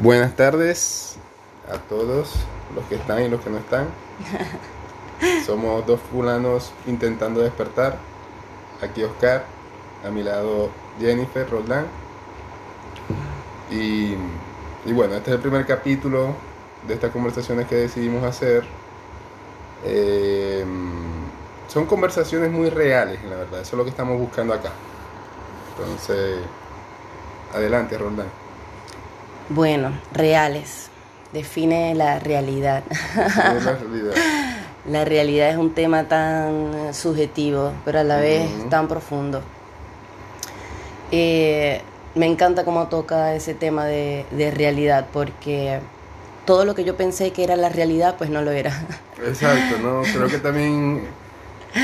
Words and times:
Buenas 0.00 0.36
tardes 0.36 1.16
a 1.68 1.76
todos 1.76 2.36
los 2.72 2.84
que 2.84 2.94
están 2.94 3.20
y 3.20 3.28
los 3.28 3.40
que 3.40 3.50
no 3.50 3.58
están. 3.58 3.88
Somos 5.44 5.84
dos 5.88 5.98
fulanos 6.12 6.72
intentando 6.86 7.40
despertar. 7.40 7.98
Aquí 8.80 9.02
Oscar, 9.02 9.44
a 10.06 10.10
mi 10.10 10.22
lado 10.22 10.70
Jennifer 11.00 11.50
Roldán. 11.50 11.86
Y, 13.72 14.14
y 14.86 14.92
bueno, 14.92 15.16
este 15.16 15.30
es 15.30 15.34
el 15.34 15.42
primer 15.42 15.66
capítulo 15.66 16.36
de 16.86 16.94
estas 16.94 17.10
conversaciones 17.10 17.66
que 17.66 17.74
decidimos 17.74 18.22
hacer. 18.22 18.64
Eh, 19.84 20.64
son 21.66 21.86
conversaciones 21.86 22.52
muy 22.52 22.70
reales, 22.70 23.18
la 23.24 23.34
verdad. 23.34 23.62
Eso 23.62 23.74
es 23.74 23.78
lo 23.78 23.82
que 23.82 23.90
estamos 23.90 24.16
buscando 24.16 24.54
acá. 24.54 24.70
Entonces, 25.76 26.38
adelante, 27.52 27.98
Roldán. 27.98 28.47
Bueno, 29.48 29.92
reales. 30.12 30.90
Define 31.32 31.94
la 31.94 32.18
realidad. 32.18 32.82
¿Qué 32.88 33.22
es 33.58 33.64
la 33.64 33.76
realidad? 33.76 34.12
La 34.88 35.04
realidad 35.04 35.50
es 35.50 35.58
un 35.58 35.74
tema 35.74 36.04
tan 36.04 36.94
subjetivo, 36.94 37.72
pero 37.84 38.00
a 38.00 38.04
la 38.04 38.16
vez 38.16 38.48
tan 38.70 38.88
profundo. 38.88 39.42
Eh, 41.12 41.82
me 42.14 42.24
encanta 42.24 42.64
cómo 42.64 42.88
toca 42.88 43.34
ese 43.34 43.52
tema 43.52 43.84
de, 43.84 44.24
de 44.30 44.50
realidad, 44.50 45.06
porque 45.12 45.80
todo 46.46 46.64
lo 46.64 46.74
que 46.74 46.84
yo 46.84 46.96
pensé 46.96 47.32
que 47.32 47.44
era 47.44 47.56
la 47.56 47.68
realidad, 47.68 48.14
pues 48.16 48.30
no 48.30 48.40
lo 48.40 48.50
era. 48.50 48.72
Exacto, 49.26 49.78
¿no? 49.82 50.02
Creo 50.02 50.28
que 50.28 50.38
también 50.38 51.06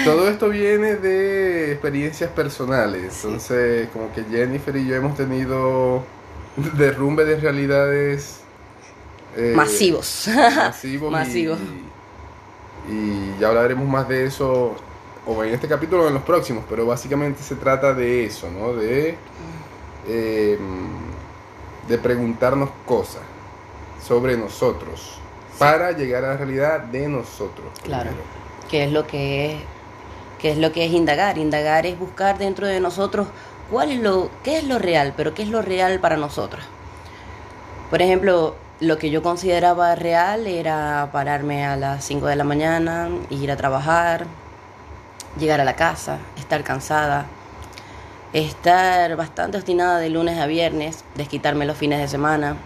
todo 0.04 0.28
esto 0.30 0.48
viene 0.48 0.96
de 0.96 1.72
experiencias 1.72 2.30
personales. 2.30 3.22
Entonces, 3.22 3.88
como 3.92 4.10
que 4.14 4.24
Jennifer 4.24 4.74
y 4.76 4.86
yo 4.86 4.94
hemos 4.94 5.16
tenido 5.16 6.04
derrumbe 6.76 7.24
de 7.24 7.36
realidades 7.36 8.40
eh, 9.36 9.52
Masivos. 9.56 10.28
masivos. 10.56 11.08
y- 11.08 11.12
Masivos. 11.12 11.58
Y, 12.88 13.40
ya 13.40 13.48
hablaremos 13.48 13.88
más 13.88 14.06
de 14.08 14.26
eso, 14.26 14.76
o 15.26 15.44
en 15.44 15.54
este 15.54 15.66
capítulo 15.66 16.04
o 16.04 16.08
en 16.08 16.14
los 16.14 16.22
próximos, 16.22 16.64
pero 16.68 16.86
básicamente 16.86 17.42
se 17.42 17.56
trata 17.56 17.94
de 17.94 18.26
eso, 18.26 18.48
¿no? 18.50 18.74
De, 18.74 19.16
eh, 20.06 20.58
de 21.88 21.98
preguntarnos 21.98 22.68
cosas 22.86 23.22
sobre 24.06 24.36
nosotros 24.36 25.18
para 25.58 25.92
llegar 25.92 26.24
a 26.24 26.28
la 26.28 26.36
realidad 26.36 26.80
de 26.80 27.08
nosotros. 27.08 27.66
Claro. 27.82 28.10
¿Qué 28.70 28.84
es 28.84 28.92
lo 28.92 29.06
que 29.06 29.52
es? 29.52 29.58
¿Qué 30.38 30.50
es 30.50 30.58
lo 30.58 30.72
que 30.72 30.84
es 30.84 30.92
indagar? 30.92 31.38
Indagar 31.38 31.86
es 31.86 31.98
buscar 31.98 32.36
dentro 32.36 32.66
de 32.66 32.78
nosotros 32.80 33.26
cuál 33.74 33.90
es 33.90 33.98
lo, 33.98 34.30
qué 34.44 34.58
es 34.58 34.64
lo 34.64 34.78
real, 34.78 35.14
pero 35.16 35.34
qué 35.34 35.42
es 35.42 35.48
lo 35.48 35.60
real 35.60 35.98
para 35.98 36.16
nosotros. 36.16 36.64
Por 37.90 38.02
ejemplo, 38.02 38.54
lo 38.78 38.98
que 38.98 39.10
yo 39.10 39.20
consideraba 39.20 39.96
real 39.96 40.46
era 40.46 41.08
pararme 41.10 41.66
a 41.66 41.74
las 41.74 42.04
5 42.04 42.24
de 42.26 42.36
la 42.36 42.44
mañana, 42.44 43.08
ir 43.30 43.50
a 43.50 43.56
trabajar, 43.56 44.26
llegar 45.40 45.60
a 45.60 45.64
la 45.64 45.74
casa, 45.74 46.18
estar 46.38 46.62
cansada, 46.62 47.26
estar 48.32 49.16
bastante 49.16 49.56
obstinada 49.56 49.98
de 49.98 50.08
lunes 50.08 50.38
a 50.38 50.46
viernes, 50.46 51.04
desquitarme 51.16 51.66
los 51.66 51.76
fines 51.76 51.98
de 51.98 52.06
semana. 52.06 52.56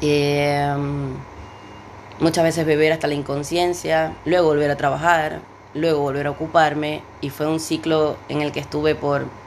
Eh, 0.00 0.74
muchas 2.18 2.42
veces 2.42 2.66
beber 2.66 2.90
hasta 2.90 3.06
la 3.06 3.14
inconsciencia, 3.14 4.16
luego 4.24 4.48
volver 4.48 4.72
a 4.72 4.76
trabajar, 4.76 5.38
luego 5.72 6.00
volver 6.00 6.26
a 6.26 6.32
ocuparme 6.32 7.02
y 7.20 7.30
fue 7.30 7.46
un 7.46 7.60
ciclo 7.60 8.16
en 8.28 8.42
el 8.42 8.50
que 8.50 8.58
estuve 8.58 8.96
por 8.96 9.43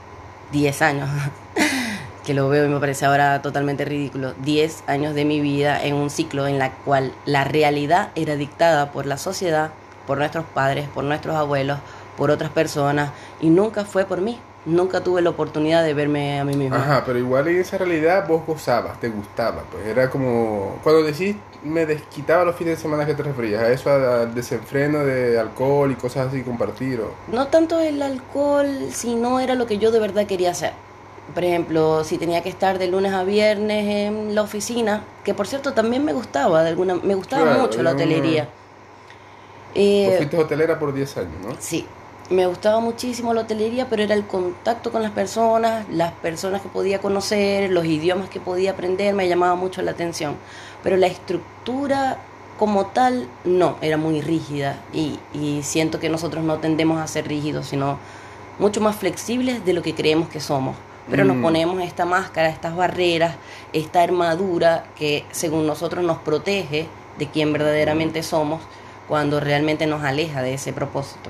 10 0.51 0.81
años, 0.81 1.09
que 2.25 2.33
lo 2.33 2.49
veo 2.49 2.65
y 2.65 2.69
me 2.69 2.79
parece 2.79 3.05
ahora 3.05 3.41
totalmente 3.41 3.85
ridículo, 3.85 4.33
10 4.43 4.83
años 4.87 5.15
de 5.15 5.25
mi 5.25 5.39
vida 5.41 5.83
en 5.83 5.95
un 5.95 6.09
ciclo 6.09 6.47
en 6.47 6.59
la 6.59 6.71
cual 6.71 7.13
la 7.25 7.43
realidad 7.43 8.09
era 8.15 8.35
dictada 8.35 8.91
por 8.91 9.05
la 9.05 9.17
sociedad, 9.17 9.71
por 10.05 10.17
nuestros 10.17 10.45
padres, 10.45 10.87
por 10.87 11.03
nuestros 11.03 11.35
abuelos, 11.35 11.79
por 12.17 12.31
otras 12.31 12.49
personas 12.49 13.11
y 13.39 13.49
nunca 13.49 13.85
fue 13.85 14.05
por 14.05 14.21
mí, 14.21 14.39
nunca 14.67 15.01
tuve 15.03 15.21
la 15.23 15.31
oportunidad 15.31 15.83
de 15.83 15.93
verme 15.95 16.39
a 16.39 16.45
mí 16.45 16.55
misma. 16.55 16.77
Ajá, 16.77 17.03
pero 17.05 17.17
igual 17.17 17.47
en 17.47 17.57
esa 17.59 17.77
realidad 17.79 18.27
vos 18.27 18.45
gozabas, 18.45 18.99
te 18.99 19.09
gustaba, 19.09 19.63
pues 19.71 19.85
era 19.87 20.09
como... 20.09 20.79
Cuando 20.83 21.01
decís 21.03 21.35
me 21.63 21.85
desquitaba 21.87 22.43
los 22.45 22.55
fines 22.55 22.77
de 22.77 22.81
semana 22.83 23.05
que 23.05 23.15
te 23.15 23.23
referías, 23.23 23.63
a 23.63 23.71
eso, 23.71 23.89
al 23.91 24.35
desenfreno 24.35 24.99
de 24.99 25.39
alcohol 25.39 25.91
y 25.91 25.95
cosas 25.95 26.27
así, 26.27 26.43
compartir 26.43 27.01
o... 27.01 27.11
no 27.31 27.47
tanto 27.47 27.79
el 27.79 28.01
alcohol, 28.01 28.67
sino 28.91 29.39
era 29.39 29.55
lo 29.55 29.65
que 29.65 29.79
yo 29.79 29.89
de 29.91 29.99
verdad 29.99 30.27
quería 30.27 30.51
hacer. 30.51 30.73
Por 31.33 31.43
ejemplo, 31.43 32.03
si 32.05 32.17
tenía 32.17 32.41
que 32.43 32.49
estar 32.49 32.77
de 32.77 32.87
lunes 32.87 33.11
a 33.13 33.23
viernes 33.23 33.85
en 34.07 34.35
la 34.35 34.43
oficina, 34.43 35.03
que 35.25 35.33
por 35.33 35.47
cierto 35.47 35.73
también 35.73 36.05
me 36.05 36.13
gustaba, 36.13 36.61
de 36.63 36.69
alguna, 36.69 36.95
me 36.95 37.15
gustaba 37.15 37.43
Claro, 37.43 37.59
mucho 37.61 37.77
la 37.83 37.89
una- 37.91 37.97
hotelería. 37.97 38.43
Vos 38.43 38.51
Eh, 39.75 40.13
fuiste 40.17 40.37
hotelera 40.37 40.79
por 40.79 40.93
10 40.93 41.17
años, 41.17 41.33
¿no? 41.45 41.55
sí, 41.59 41.85
me 42.29 42.45
gustaba 42.47 42.79
muchísimo 42.79 43.33
la 43.33 43.41
hotelería, 43.41 43.87
pero 43.89 44.03
era 44.03 44.13
el 44.13 44.25
contacto 44.25 44.91
con 44.91 45.01
las 45.01 45.11
personas, 45.11 45.85
las 45.89 46.11
personas 46.13 46.61
que 46.61 46.69
podía 46.69 46.99
conocer, 46.99 47.69
los 47.71 47.85
idiomas 47.85 48.29
que 48.29 48.39
podía 48.39 48.71
aprender, 48.71 49.13
me 49.13 49.27
llamaba 49.27 49.55
mucho 49.55 49.81
la 49.81 49.91
atención. 49.91 50.35
Pero 50.83 50.97
la 50.97 51.07
estructura 51.07 52.17
como 52.59 52.87
tal, 52.87 53.27
no, 53.45 53.77
era 53.81 53.97
muy 53.97 54.21
rígida 54.21 54.81
y, 54.91 55.19
y 55.33 55.61
siento 55.63 55.99
que 55.99 56.09
nosotros 56.09 56.43
no 56.43 56.57
tendemos 56.57 56.99
a 56.99 57.07
ser 57.07 57.27
rígidos, 57.27 57.67
sino 57.67 57.99
mucho 58.59 58.81
más 58.81 58.95
flexibles 58.95 59.63
de 59.63 59.73
lo 59.73 59.81
que 59.81 59.93
creemos 59.93 60.27
que 60.29 60.39
somos. 60.39 60.75
Pero 61.09 61.23
nos 61.23 61.37
Mm. 61.37 61.41
ponemos 61.41 61.81
esta 61.83 62.03
máscara, 62.05 62.49
estas 62.49 62.75
barreras, 62.75 63.35
esta 63.71 64.01
armadura 64.01 64.85
que 64.97 65.23
según 65.31 65.65
nosotros 65.65 66.03
nos 66.03 66.17
protege 66.17 66.87
de 67.17 67.27
quien 67.27 67.53
verdaderamente 67.53 68.23
somos 68.23 68.61
cuando 69.07 69.39
realmente 69.39 69.87
nos 69.87 70.03
aleja 70.03 70.41
de 70.41 70.53
ese 70.53 70.73
propósito. 70.73 71.29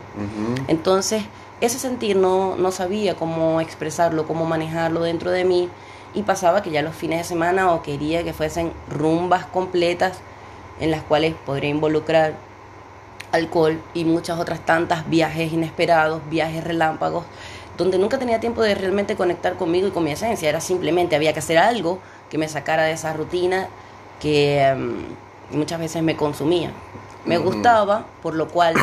Entonces, 0.67 1.23
ese 1.61 1.79
sentir 1.79 2.15
no, 2.15 2.55
no 2.55 2.71
sabía 2.71 3.15
cómo 3.15 3.61
expresarlo, 3.61 4.27
cómo 4.27 4.45
manejarlo 4.45 5.01
dentro 5.01 5.31
de 5.31 5.43
mí 5.43 5.69
y 6.13 6.23
pasaba 6.23 6.61
que 6.61 6.71
ya 6.71 6.81
los 6.81 6.95
fines 6.95 7.19
de 7.19 7.23
semana 7.23 7.71
o 7.73 7.81
quería 7.81 8.23
que 8.23 8.33
fuesen 8.33 8.71
rumbas 8.89 9.45
completas 9.45 10.19
en 10.79 10.91
las 10.91 11.01
cuales 11.01 11.35
podría 11.45 11.69
involucrar 11.69 12.35
alcohol 13.31 13.79
y 13.93 14.05
muchas 14.05 14.39
otras 14.39 14.65
tantas 14.65 15.09
viajes 15.09 15.51
inesperados, 15.51 16.21
viajes 16.29 16.63
relámpagos, 16.63 17.25
donde 17.77 17.97
nunca 17.97 18.17
tenía 18.17 18.39
tiempo 18.39 18.61
de 18.61 18.73
realmente 18.75 19.15
conectar 19.15 19.55
conmigo 19.55 19.87
y 19.87 19.91
con 19.91 20.03
mi 20.03 20.11
esencia, 20.11 20.49
era 20.49 20.61
simplemente 20.61 21.15
había 21.15 21.33
que 21.33 21.39
hacer 21.39 21.57
algo 21.57 21.99
que 22.29 22.37
me 22.37 22.47
sacara 22.47 22.83
de 22.83 22.93
esa 22.93 23.13
rutina 23.13 23.67
que 24.19 24.63
em, 24.63 24.97
muchas 25.51 25.79
veces 25.79 26.01
me 26.03 26.15
consumía. 26.15 26.71
Me 27.27 27.37
gustaba, 27.37 28.05
por 28.23 28.33
lo 28.35 28.47
cual 28.47 28.73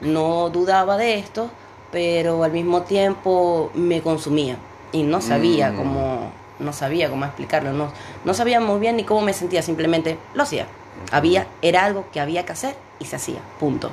no 0.00 0.48
dudaba 0.50 0.96
de 0.96 1.18
esto, 1.18 1.50
pero 1.92 2.42
al 2.44 2.52
mismo 2.52 2.82
tiempo 2.82 3.70
me 3.74 4.00
consumía 4.00 4.56
y 4.92 5.02
no 5.02 5.20
sabía 5.20 5.70
Mm. 5.70 5.76
cómo 5.76 6.32
no 6.60 6.74
sabía 6.74 7.08
cómo 7.08 7.24
explicarlo, 7.24 7.72
no, 7.72 7.90
no 8.24 8.34
sabía 8.34 8.60
muy 8.60 8.78
bien 8.80 8.96
ni 8.96 9.04
cómo 9.04 9.22
me 9.22 9.32
sentía, 9.32 9.62
simplemente 9.62 10.18
lo 10.34 10.42
hacía. 10.42 10.66
Había, 11.10 11.46
era 11.62 11.84
algo 11.86 12.04
que 12.12 12.20
había 12.20 12.44
que 12.44 12.52
hacer 12.52 12.76
y 12.98 13.06
se 13.06 13.16
hacía, 13.16 13.38
punto. 13.58 13.90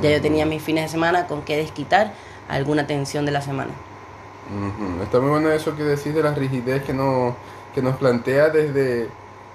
Ya 0.00 0.10
yo 0.10 0.22
tenía 0.22 0.46
mis 0.46 0.62
fines 0.62 0.84
de 0.84 0.88
semana 0.88 1.26
con 1.26 1.42
que 1.42 1.58
desquitar 1.58 2.12
alguna 2.48 2.86
tensión 2.86 3.26
de 3.26 3.32
la 3.32 3.42
semana. 3.42 3.70
Está 5.02 5.20
muy 5.20 5.28
bueno 5.28 5.50
eso 5.50 5.76
que 5.76 5.82
decís 5.82 6.14
de 6.14 6.22
la 6.22 6.32
rigidez 6.32 6.82
que, 6.84 6.94
no, 6.94 7.36
que 7.74 7.82
nos 7.82 7.96
plantea 7.96 8.48
desde 8.48 9.08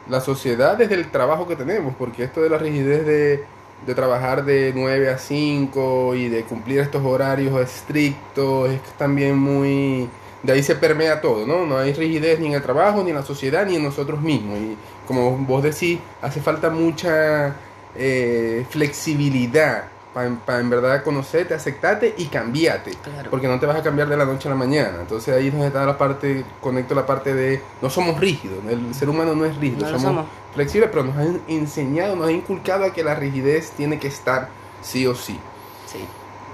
la 0.08 0.22
sociedad, 0.22 0.78
desde 0.78 0.94
el 0.96 1.10
trabajo 1.10 1.48
que 1.48 1.56
tenemos, 1.56 1.96
porque 1.98 2.24
esto 2.26 2.42
de 2.42 2.50
la 2.50 2.60
rigidez 2.60 3.06
de, 3.08 3.44
de 3.86 3.96
trabajar 3.96 4.46
de 4.46 4.72
9 4.76 5.10
a 5.10 5.18
5 5.18 6.16
y 6.16 6.30
de 6.30 6.44
cumplir 6.44 6.80
estos 6.80 7.04
horarios 7.04 7.60
estrictos 7.60 8.70
es 8.72 8.82
también 8.98 9.38
muy... 9.38 10.10
De 10.44 10.54
ahí 10.54 10.64
se 10.64 10.76
permea 10.76 11.22
todo, 11.22 11.46
¿no? 11.46 11.68
No 11.68 11.78
hay 11.78 11.94
rigidez 11.94 12.40
ni 12.40 12.48
en 12.48 12.54
el 12.54 12.64
trabajo, 12.64 13.04
ni 13.04 13.12
en 13.12 13.16
la 13.16 13.24
sociedad, 13.24 13.66
ni 13.66 13.76
en 13.76 13.84
nosotros 13.84 14.20
mismos. 14.22 14.58
Y 14.58 14.76
como 15.06 15.38
vos 15.38 15.62
decís, 15.62 16.00
hace 16.22 16.42
falta 16.42 16.72
mucha 16.72 17.56
eh, 17.96 18.66
flexibilidad 18.70 19.84
para 20.14 20.60
en 20.60 20.70
verdad 20.70 21.04
conocerte, 21.04 21.54
aceptarte 21.54 22.14
y 22.18 22.26
cambiarte. 22.26 22.92
Claro. 22.92 23.30
Porque 23.30 23.48
no 23.48 23.60
te 23.60 23.66
vas 23.66 23.78
a 23.78 23.84
cambiar 23.84 24.10
de 24.10 24.18
la 24.18 24.26
noche 24.26 24.48
a 24.48 24.52
la 24.52 24.58
mañana. 24.58 24.98
Entonces 25.02 25.34
ahí 25.36 25.50
donde 25.50 25.68
está 25.68 25.86
la 25.86 25.98
parte, 25.98 26.44
conecto 26.60 26.94
la 26.94 27.06
parte 27.06 27.34
de 27.34 27.62
no 27.82 27.90
somos 27.90 28.20
rígidos. 28.20 28.58
El 28.70 28.94
ser 28.94 29.10
humano 29.10 29.36
no 29.36 29.46
es 29.46 29.56
rígido, 29.58 29.86
No 29.86 29.92
lo 29.92 30.00
somos, 30.00 30.16
somos. 30.16 30.26
flexibles, 30.54 30.90
pero 30.92 31.04
nos 31.06 31.16
han 31.18 31.42
enseñado, 31.48 32.16
nos 32.16 32.28
han 32.28 32.36
inculcado 32.36 32.86
a 32.86 32.92
que 32.94 33.04
la 33.04 33.16
rigidez 33.16 33.72
tiene 33.72 34.00
que 34.00 34.08
estar 34.08 34.50
sí 34.82 35.08
o 35.08 35.16
sí. 35.16 35.40
Sí, 35.86 36.00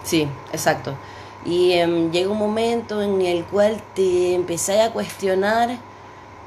sí, 0.04 0.28
exacto. 0.52 0.94
Y 1.46 1.74
em, 1.74 2.12
llega 2.12 2.30
un 2.30 2.38
momento 2.38 3.02
en 3.02 3.22
el 3.22 3.44
cual 3.46 3.82
te 3.96 4.36
empezás 4.36 4.90
a 4.90 4.92
cuestionar 4.92 5.78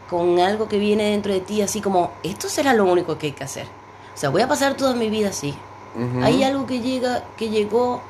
con 0.08 0.38
algo 0.40 0.68
que 0.68 0.78
viene 0.78 1.10
dentro 1.10 1.32
de 1.32 1.40
ti, 1.40 1.62
así 1.62 1.80
como, 1.80 2.12
esto 2.22 2.48
será 2.48 2.74
lo 2.74 2.84
único 2.84 3.16
que 3.16 3.28
hay 3.28 3.32
que 3.32 3.44
hacer. 3.44 3.66
O 4.12 4.18
sea, 4.18 4.28
voy 4.30 4.42
a 4.42 4.48
pasar 4.48 4.76
toda 4.76 4.94
mi 4.94 5.08
vida 5.08 5.28
así. 5.30 5.54
Hay 6.22 6.42
algo 6.44 6.66
que 6.66 6.80
llega, 6.80 7.24
que 7.36 7.48
llegó, 7.48 8.00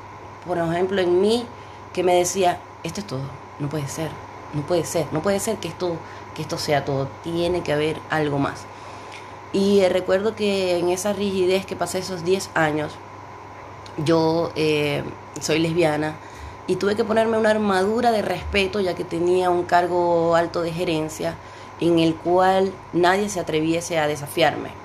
por 0.45 0.57
ejemplo, 0.57 1.01
en 1.01 1.19
mí, 1.19 1.45
que 1.93 2.03
me 2.03 2.13
decía, 2.15 2.59
esto 2.83 3.01
es 3.01 3.07
todo, 3.07 3.23
no 3.59 3.69
puede 3.69 3.87
ser, 3.87 4.11
no 4.53 4.61
puede 4.61 4.85
ser, 4.85 5.07
no 5.11 5.21
puede 5.21 5.39
ser 5.39 5.57
que 5.57 5.67
esto, 5.67 5.97
que 6.35 6.43
esto 6.43 6.57
sea 6.57 6.85
todo, 6.85 7.07
tiene 7.23 7.61
que 7.63 7.73
haber 7.73 7.97
algo 8.09 8.37
más. 8.37 8.65
Y 9.53 9.85
recuerdo 9.87 10.35
que 10.35 10.77
en 10.77 10.89
esa 10.89 11.11
rigidez 11.11 11.65
que 11.65 11.75
pasé 11.75 11.99
esos 11.99 12.23
10 12.23 12.51
años, 12.53 12.93
yo 14.05 14.51
eh, 14.55 15.03
soy 15.41 15.59
lesbiana 15.59 16.15
y 16.67 16.77
tuve 16.77 16.95
que 16.95 17.03
ponerme 17.03 17.37
una 17.37 17.49
armadura 17.49 18.11
de 18.11 18.21
respeto 18.21 18.79
ya 18.79 18.95
que 18.95 19.03
tenía 19.03 19.49
un 19.49 19.63
cargo 19.63 20.35
alto 20.35 20.61
de 20.61 20.71
gerencia 20.71 21.35
en 21.81 21.99
el 21.99 22.15
cual 22.15 22.71
nadie 22.93 23.27
se 23.27 23.39
atreviese 23.39 23.99
a 23.99 24.07
desafiarme. 24.07 24.80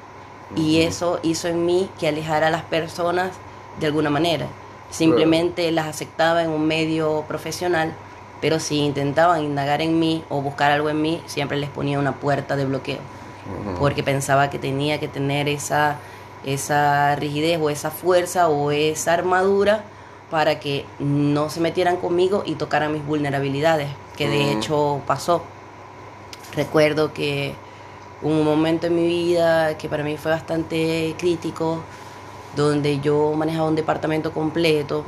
Y 0.54 0.82
eso 0.82 1.18
hizo 1.22 1.48
en 1.48 1.66
mí 1.66 1.88
que 1.98 2.08
alejara 2.08 2.46
a 2.46 2.50
las 2.50 2.62
personas 2.62 3.32
de 3.80 3.86
alguna 3.86 4.10
manera. 4.10 4.46
Simplemente 4.90 5.70
las 5.72 5.86
aceptaba 5.86 6.42
en 6.42 6.50
un 6.50 6.66
medio 6.66 7.24
profesional, 7.26 7.92
pero 8.40 8.60
si 8.60 8.78
intentaban 8.78 9.42
indagar 9.42 9.82
en 9.82 9.98
mí 9.98 10.22
o 10.28 10.40
buscar 10.40 10.70
algo 10.70 10.88
en 10.88 11.02
mí, 11.02 11.22
siempre 11.26 11.58
les 11.58 11.70
ponía 11.70 11.98
una 11.98 12.12
puerta 12.12 12.54
de 12.54 12.64
bloqueo, 12.64 12.98
porque 13.78 14.02
pensaba 14.02 14.50
que 14.50 14.58
tenía 14.58 15.00
que 15.00 15.08
tener 15.08 15.48
esa, 15.48 15.98
esa 16.44 17.16
rigidez 17.16 17.58
o 17.60 17.70
esa 17.70 17.90
fuerza 17.90 18.48
o 18.48 18.70
esa 18.70 19.14
armadura 19.14 19.84
para 20.30 20.60
que 20.60 20.84
no 20.98 21.50
se 21.50 21.60
metieran 21.60 21.96
conmigo 21.96 22.42
y 22.46 22.54
tocaran 22.54 22.92
mis 22.92 23.04
vulnerabilidades, 23.04 23.88
que 24.16 24.28
de 24.28 24.52
hecho 24.52 25.00
pasó. 25.06 25.42
Recuerdo 26.54 27.12
que 27.12 27.54
un 28.22 28.44
momento 28.44 28.86
en 28.86 28.94
mi 28.94 29.06
vida 29.06 29.76
que 29.76 29.88
para 29.88 30.02
mí 30.02 30.16
fue 30.16 30.30
bastante 30.30 31.14
crítico, 31.18 31.82
donde 32.54 33.00
yo 33.00 33.32
manejaba 33.34 33.68
un 33.68 33.74
departamento 33.74 34.32
completo 34.32 35.04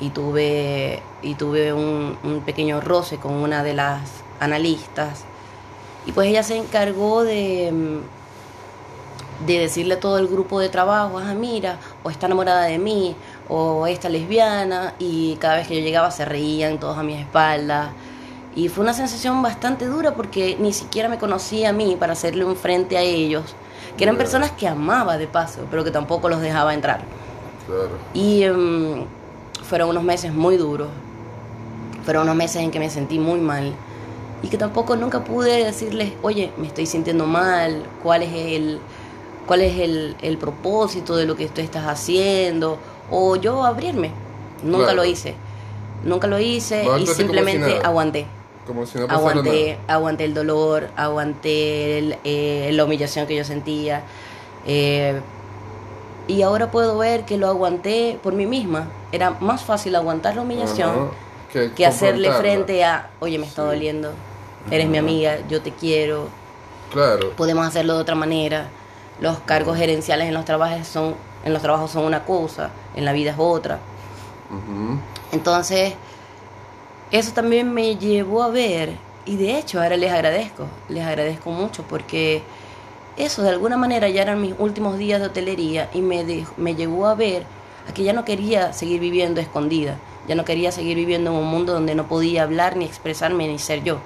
y 0.00 0.10
tuve, 0.10 1.02
y 1.22 1.34
tuve 1.34 1.72
un, 1.72 2.42
pequeño 2.44 2.80
roce 2.80 3.16
con 3.16 3.32
una 3.32 3.62
de 3.62 3.74
las 3.74 4.02
analistas. 4.40 5.24
Y 6.06 6.12
pues 6.12 6.28
ella 6.28 6.42
se 6.42 6.56
encargó 6.56 7.24
de, 7.24 8.00
de 9.46 9.58
decirle 9.58 9.94
a 9.94 10.00
todo 10.00 10.18
el 10.18 10.28
grupo 10.28 10.60
de 10.60 10.68
trabajo, 10.68 11.18
ah, 11.18 11.34
mira, 11.34 11.78
o 12.02 12.10
está 12.10 12.26
enamorada 12.26 12.64
de 12.64 12.78
mí, 12.78 13.16
o 13.48 13.86
esta 13.86 14.08
lesbiana, 14.08 14.94
y 14.98 15.36
cada 15.36 15.56
vez 15.56 15.68
que 15.68 15.76
yo 15.76 15.80
llegaba 15.80 16.10
se 16.10 16.24
reían 16.24 16.78
todos 16.78 16.98
a 16.98 17.02
mi 17.02 17.14
espalda. 17.14 17.92
Y 18.58 18.68
fue 18.68 18.82
una 18.82 18.92
sensación 18.92 19.40
bastante 19.40 19.86
dura 19.86 20.14
porque 20.14 20.56
ni 20.58 20.72
siquiera 20.72 21.08
me 21.08 21.16
conocía 21.16 21.68
a 21.68 21.72
mí 21.72 21.96
para 21.96 22.14
hacerle 22.14 22.44
un 22.44 22.56
frente 22.56 22.98
a 22.98 23.02
ellos, 23.02 23.54
que 23.96 24.02
eran 24.02 24.16
personas 24.16 24.50
que 24.50 24.66
amaba 24.66 25.16
de 25.16 25.28
paso, 25.28 25.60
pero 25.70 25.84
que 25.84 25.92
tampoco 25.92 26.28
los 26.28 26.40
dejaba 26.40 26.74
entrar. 26.74 27.02
Y 28.14 28.42
em, 28.42 29.04
fueron 29.62 29.90
unos 29.90 30.02
meses 30.02 30.32
muy 30.32 30.56
duros, 30.56 30.88
fueron 32.04 32.24
unos 32.24 32.34
meses 32.34 32.60
en 32.60 32.72
que 32.72 32.80
me 32.80 32.90
sentí 32.90 33.20
muy 33.20 33.38
mal 33.38 33.72
y 34.42 34.48
que 34.48 34.58
tampoco 34.58 34.96
nunca 34.96 35.22
pude 35.22 35.64
decirles, 35.64 36.14
oye, 36.22 36.50
me 36.56 36.66
estoy 36.66 36.86
sintiendo 36.86 37.26
mal, 37.26 37.84
cuál 38.02 38.24
es 38.24 38.32
el, 38.34 38.80
cuál 39.46 39.60
es 39.60 39.78
el, 39.78 40.16
el 40.20 40.36
propósito 40.36 41.14
de 41.14 41.26
lo 41.26 41.36
que 41.36 41.46
tú 41.46 41.60
estás 41.60 41.86
haciendo, 41.86 42.78
o 43.08 43.36
yo 43.36 43.64
abrirme. 43.64 44.10
Nunca 44.64 44.94
lo 44.94 45.04
hice. 45.04 45.36
Nunca 46.04 46.26
lo 46.26 46.40
hice 46.40 46.84
y 46.98 47.06
simplemente 47.06 47.78
aguanté. 47.84 48.26
Como 48.68 48.86
si 48.86 48.98
no 48.98 49.06
aguanté, 49.06 49.78
aguanté 49.88 50.24
el 50.24 50.34
dolor, 50.34 50.90
aguanté 50.94 52.18
eh, 52.22 52.70
la 52.72 52.84
humillación 52.84 53.26
que 53.26 53.34
yo 53.34 53.42
sentía. 53.42 54.02
Eh, 54.66 55.20
y 56.28 56.42
ahora 56.42 56.70
puedo 56.70 56.98
ver 56.98 57.24
que 57.24 57.36
lo 57.38 57.48
aguanté 57.48 58.20
por 58.22 58.34
mí 58.34 58.46
misma. 58.46 58.88
Era 59.10 59.30
más 59.40 59.62
fácil 59.62 59.96
aguantar 59.96 60.36
la 60.36 60.42
humillación 60.42 61.10
que, 61.50 61.86
hacerle 61.86 62.30
frente 62.32 62.84
a, 62.84 63.08
oye, 63.18 63.38
me 63.38 63.46
está 63.46 63.62
doliendo, 63.62 64.12
eres 64.70 64.86
mi 64.86 64.98
amiga, 64.98 65.38
yo 65.48 65.62
te 65.62 65.72
quiero. 65.72 66.28
Claro. 66.92 67.30
Podemos 67.30 67.66
hacerlo 67.66 67.94
de 67.94 68.02
otra 68.02 68.14
manera. 68.14 68.68
Los 69.18 69.38
cargos 69.40 69.76
gerenciales 69.76 70.28
en 70.28 70.34
los 70.34 70.44
trabajos 70.44 70.86
son 70.86 71.14
en 71.44 71.52
los 71.52 71.62
trabajos 71.62 71.90
son 71.90 72.04
una 72.04 72.24
cosa, 72.24 72.70
en 72.94 73.04
la 73.04 73.12
vida 73.12 73.30
es 73.30 73.36
otra. 73.38 73.78
Entonces, 75.32 75.94
eso 77.10 77.32
también 77.32 77.72
me 77.72 77.96
llevó 77.96 78.42
a 78.42 78.48
ver, 78.48 78.92
y 79.24 79.36
de 79.36 79.58
hecho 79.58 79.80
ahora 79.80 79.96
les 79.96 80.12
agradezco, 80.12 80.66
les 80.88 81.04
agradezco 81.04 81.50
mucho 81.50 81.82
porque 81.82 82.42
eso 83.16 83.42
de 83.42 83.50
alguna 83.50 83.76
manera 83.76 84.08
ya 84.08 84.22
eran 84.22 84.40
mis 84.40 84.54
últimos 84.58 84.96
días 84.98 85.20
de 85.20 85.26
hotelería 85.26 85.90
y 85.92 86.00
me, 86.00 86.24
me 86.56 86.74
llevó 86.74 87.06
a 87.06 87.14
ver 87.14 87.44
a 87.88 87.92
que 87.92 88.04
ya 88.04 88.12
no 88.12 88.24
quería 88.24 88.72
seguir 88.72 89.00
viviendo 89.00 89.40
escondida, 89.40 89.96
ya 90.26 90.34
no 90.34 90.44
quería 90.44 90.72
seguir 90.72 90.96
viviendo 90.96 91.30
en 91.30 91.36
un 91.36 91.46
mundo 91.46 91.72
donde 91.72 91.94
no 91.94 92.06
podía 92.06 92.42
hablar 92.42 92.76
ni 92.76 92.84
expresarme 92.84 93.48
ni 93.48 93.58
ser 93.58 93.82
yo, 93.82 93.98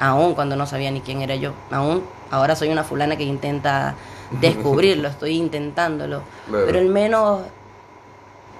aún 0.00 0.34
cuando 0.34 0.56
no 0.56 0.66
sabía 0.66 0.90
ni 0.90 1.00
quién 1.00 1.22
era 1.22 1.36
yo, 1.36 1.52
aún 1.70 2.02
ahora 2.30 2.56
soy 2.56 2.68
una 2.70 2.84
fulana 2.84 3.16
que 3.16 3.24
intenta 3.24 3.94
descubrirlo, 4.40 5.08
estoy 5.08 5.36
intentándolo, 5.36 6.22
pero 6.50 6.78
al 6.78 6.88
menos 6.88 7.42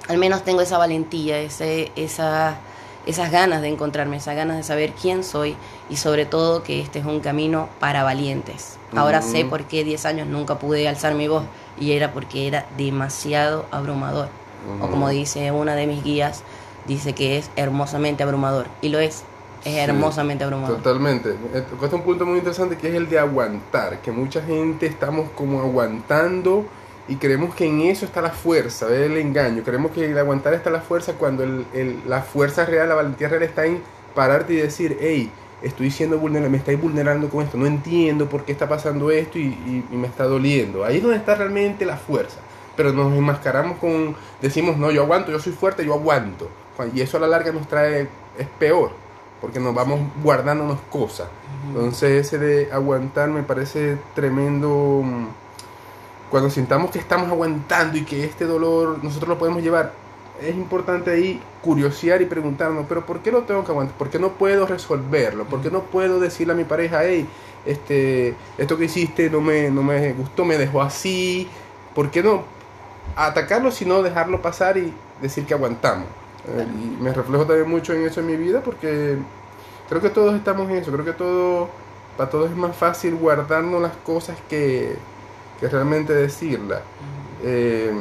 al 0.08 0.18
menos 0.18 0.42
tengo 0.42 0.60
esa 0.60 0.78
valentía, 0.78 1.38
ese, 1.38 1.92
esa, 1.96 2.56
esas 3.06 3.30
ganas 3.32 3.62
de 3.62 3.68
encontrarme, 3.68 4.16
esas 4.16 4.36
ganas 4.36 4.56
de 4.56 4.62
saber 4.62 4.92
quién 4.92 5.24
soy 5.24 5.56
y 5.90 5.96
sobre 5.96 6.26
todo 6.26 6.62
que 6.62 6.80
este 6.80 7.00
es 7.00 7.04
un 7.04 7.20
camino 7.20 7.68
para 7.80 8.02
valientes. 8.02 8.78
Ahora 8.94 9.22
sé 9.22 9.44
por 9.44 9.64
qué 9.64 9.84
10 9.84 10.04
años 10.06 10.28
nunca 10.28 10.58
pude 10.58 10.86
alzar 10.86 11.14
mi 11.14 11.26
voz 11.26 11.44
y 11.80 11.92
era 11.92 12.12
porque 12.12 12.46
era 12.46 12.66
demasiado 12.76 13.66
abrumador. 13.70 14.28
O 14.80 14.88
como 14.88 15.08
dice 15.08 15.50
una 15.50 15.74
de 15.74 15.86
mis 15.86 16.04
guías, 16.04 16.44
dice 16.86 17.14
que 17.14 17.38
es 17.38 17.50
hermosamente 17.56 18.22
abrumador 18.22 18.66
y 18.80 18.90
lo 18.90 18.98
es. 18.98 19.24
Es 19.64 19.76
hermosamente 19.76 20.44
abrumador. 20.44 20.78
Totalmente. 20.78 21.36
Cuesta 21.78 21.96
un 21.96 22.02
punto 22.02 22.26
muy 22.26 22.38
interesante 22.38 22.76
que 22.76 22.88
es 22.88 22.94
el 22.94 23.08
de 23.08 23.18
aguantar, 23.18 24.00
que 24.00 24.10
mucha 24.10 24.42
gente 24.42 24.86
estamos 24.86 25.30
como 25.36 25.60
aguantando 25.60 26.66
y 27.08 27.16
creemos 27.16 27.54
que 27.54 27.66
en 27.66 27.80
eso 27.80 28.04
está 28.04 28.22
la 28.22 28.30
fuerza, 28.30 28.86
¿ves? 28.86 29.10
el 29.10 29.16
engaño. 29.16 29.62
Creemos 29.64 29.90
que 29.90 30.04
el 30.04 30.16
aguantar 30.16 30.54
está 30.54 30.70
la 30.70 30.80
fuerza 30.80 31.14
cuando 31.14 31.42
el, 31.42 32.02
la 32.06 32.22
fuerza 32.22 32.64
real, 32.64 32.88
la 32.88 32.94
valentía 32.94 33.28
real 33.28 33.42
está 33.42 33.66
en 33.66 33.80
pararte 34.14 34.52
y 34.52 34.56
decir, 34.56 34.96
hey, 35.00 35.30
estoy 35.62 35.90
siendo 35.90 36.18
vulnerable, 36.18 36.50
me 36.50 36.58
estáis 36.58 36.80
vulnerando 36.80 37.28
con 37.28 37.44
esto, 37.44 37.56
no 37.56 37.66
entiendo 37.66 38.28
por 38.28 38.44
qué 38.44 38.52
está 38.52 38.68
pasando 38.68 39.10
esto 39.10 39.38
y, 39.38 39.84
me 39.90 40.06
está 40.06 40.24
doliendo. 40.24 40.84
Ahí 40.84 40.98
es 40.98 41.02
donde 41.02 41.18
está 41.18 41.34
realmente 41.34 41.84
la 41.84 41.96
fuerza. 41.96 42.38
Pero 42.76 42.92
nos 42.92 43.12
enmascaramos 43.12 43.78
con, 43.78 44.16
decimos, 44.40 44.76
no, 44.76 44.90
yo 44.90 45.02
aguanto, 45.02 45.30
yo 45.30 45.38
soy 45.38 45.52
fuerte, 45.52 45.84
yo 45.84 45.94
aguanto. 45.94 46.48
Y 46.94 47.00
eso 47.00 47.16
a 47.16 47.20
la 47.20 47.26
larga 47.26 47.52
nos 47.52 47.68
trae, 47.68 48.08
es 48.38 48.46
peor, 48.58 48.92
porque 49.40 49.60
nos 49.60 49.74
vamos 49.74 50.00
guardándonos 50.22 50.80
cosas. 50.90 51.28
Entonces 51.68 52.26
ese 52.26 52.38
de 52.38 52.72
aguantar 52.72 53.28
me 53.28 53.42
parece 53.42 53.98
tremendo 54.14 55.02
mm, 55.04 55.26
cuando 56.32 56.48
sintamos 56.48 56.90
que 56.90 56.98
estamos 56.98 57.28
aguantando 57.28 57.98
y 57.98 58.04
que 58.06 58.24
este 58.24 58.46
dolor 58.46 59.04
nosotros 59.04 59.28
lo 59.28 59.38
podemos 59.38 59.62
llevar, 59.62 59.92
es 60.40 60.54
importante 60.54 61.10
ahí 61.10 61.38
curiosear 61.60 62.22
y 62.22 62.24
preguntarnos, 62.24 62.86
pero 62.88 63.04
¿por 63.04 63.20
qué 63.20 63.30
lo 63.30 63.42
tengo 63.42 63.62
que 63.62 63.70
aguantar? 63.70 63.98
¿Por 63.98 64.08
qué 64.08 64.18
no 64.18 64.30
puedo 64.30 64.64
resolverlo? 64.64 65.44
¿Por 65.44 65.60
qué 65.60 65.70
no 65.70 65.82
puedo 65.82 66.20
decirle 66.20 66.54
a 66.54 66.56
mi 66.56 66.64
pareja, 66.64 67.04
hey, 67.04 67.28
este, 67.66 68.34
esto 68.56 68.78
que 68.78 68.86
hiciste 68.86 69.28
no 69.28 69.42
me, 69.42 69.70
no 69.70 69.82
me 69.82 70.14
gustó, 70.14 70.46
me 70.46 70.56
dejó 70.56 70.80
así? 70.80 71.48
¿Por 71.94 72.10
qué 72.10 72.22
no 72.22 72.44
atacarlo 73.14 73.70
sino 73.70 74.02
dejarlo 74.02 74.40
pasar 74.40 74.78
y 74.78 74.90
decir 75.20 75.44
que 75.44 75.52
aguantamos? 75.52 76.06
Eh, 76.48 76.66
y 76.66 77.02
me 77.02 77.12
reflejo 77.12 77.44
también 77.44 77.68
mucho 77.68 77.92
en 77.92 78.06
eso 78.06 78.20
en 78.20 78.26
mi 78.28 78.36
vida 78.36 78.62
porque 78.62 79.18
creo 79.86 80.00
que 80.00 80.08
todos 80.08 80.34
estamos 80.34 80.70
en 80.70 80.78
eso, 80.78 80.90
creo 80.92 81.04
que 81.04 81.12
todo, 81.12 81.68
para 82.16 82.30
todos 82.30 82.50
es 82.50 82.56
más 82.56 82.74
fácil 82.74 83.16
guardarnos 83.16 83.82
las 83.82 83.96
cosas 83.98 84.38
que 84.48 84.96
que 85.62 85.68
realmente 85.68 86.12
decirla. 86.12 86.82
Eh, 87.44 87.92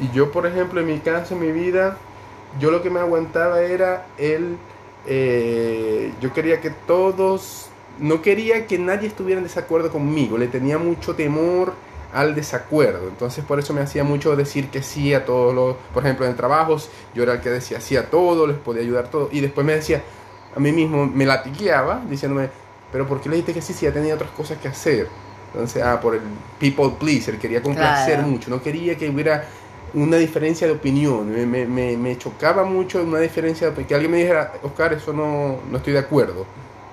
y 0.00 0.14
yo, 0.14 0.30
por 0.30 0.46
ejemplo, 0.46 0.80
en 0.80 0.86
mi 0.86 1.00
caso, 1.00 1.34
en 1.34 1.40
mi 1.40 1.50
vida, 1.50 1.96
yo 2.60 2.70
lo 2.70 2.80
que 2.80 2.90
me 2.90 3.00
aguantaba 3.00 3.60
era 3.60 4.06
el... 4.18 4.56
Eh, 5.06 6.12
yo 6.20 6.32
quería 6.32 6.60
que 6.60 6.70
todos... 6.70 7.70
No 7.98 8.22
quería 8.22 8.68
que 8.68 8.78
nadie 8.78 9.08
estuviera 9.08 9.40
en 9.40 9.44
desacuerdo 9.44 9.90
conmigo, 9.90 10.38
le 10.38 10.46
tenía 10.46 10.78
mucho 10.78 11.16
temor 11.16 11.72
al 12.14 12.36
desacuerdo. 12.36 13.08
Entonces 13.08 13.44
por 13.44 13.58
eso 13.58 13.74
me 13.74 13.80
hacía 13.80 14.04
mucho 14.04 14.36
decir 14.36 14.68
que 14.68 14.80
sí 14.80 15.14
a 15.14 15.24
todos 15.24 15.52
los, 15.52 15.74
por 15.92 16.04
ejemplo, 16.04 16.24
en 16.24 16.36
trabajos, 16.36 16.88
yo 17.16 17.24
era 17.24 17.32
el 17.32 17.40
que 17.40 17.50
decía 17.50 17.80
sí 17.80 17.96
a 17.96 18.08
todo, 18.08 18.46
les 18.46 18.56
podía 18.56 18.82
ayudar 18.82 19.10
todo. 19.10 19.28
Y 19.32 19.40
después 19.40 19.66
me 19.66 19.74
decía, 19.74 20.04
a 20.54 20.60
mí 20.60 20.70
mismo 20.70 21.04
me 21.04 21.26
latigueaba 21.26 22.00
diciéndome, 22.08 22.50
pero 22.92 23.08
¿por 23.08 23.20
qué 23.20 23.28
le 23.28 23.34
dijiste 23.34 23.54
que 23.54 23.62
sí 23.62 23.72
si 23.72 23.86
ya 23.86 23.92
tenía 23.92 24.14
otras 24.14 24.30
cosas 24.30 24.58
que 24.58 24.68
hacer? 24.68 25.08
Entonces, 25.52 25.82
ah, 25.82 26.00
por 26.00 26.14
el 26.14 26.20
people 26.58 26.90
pleaser, 26.98 27.38
quería 27.38 27.62
complacer 27.62 28.20
mucho, 28.22 28.50
no 28.50 28.62
quería 28.62 28.96
que 28.96 29.08
hubiera 29.08 29.44
una 29.94 30.16
diferencia 30.18 30.66
de 30.66 30.74
opinión, 30.74 31.30
me, 31.30 31.66
me, 31.66 31.96
me 31.96 32.18
chocaba 32.18 32.64
mucho 32.64 33.02
una 33.02 33.20
diferencia, 33.20 33.70
de 33.70 33.86
que 33.86 33.94
alguien 33.94 34.10
me 34.10 34.18
dijera, 34.18 34.52
Oscar, 34.62 34.92
eso 34.92 35.12
no, 35.12 35.60
no 35.70 35.78
estoy 35.78 35.94
de 35.94 36.00
acuerdo. 36.00 36.46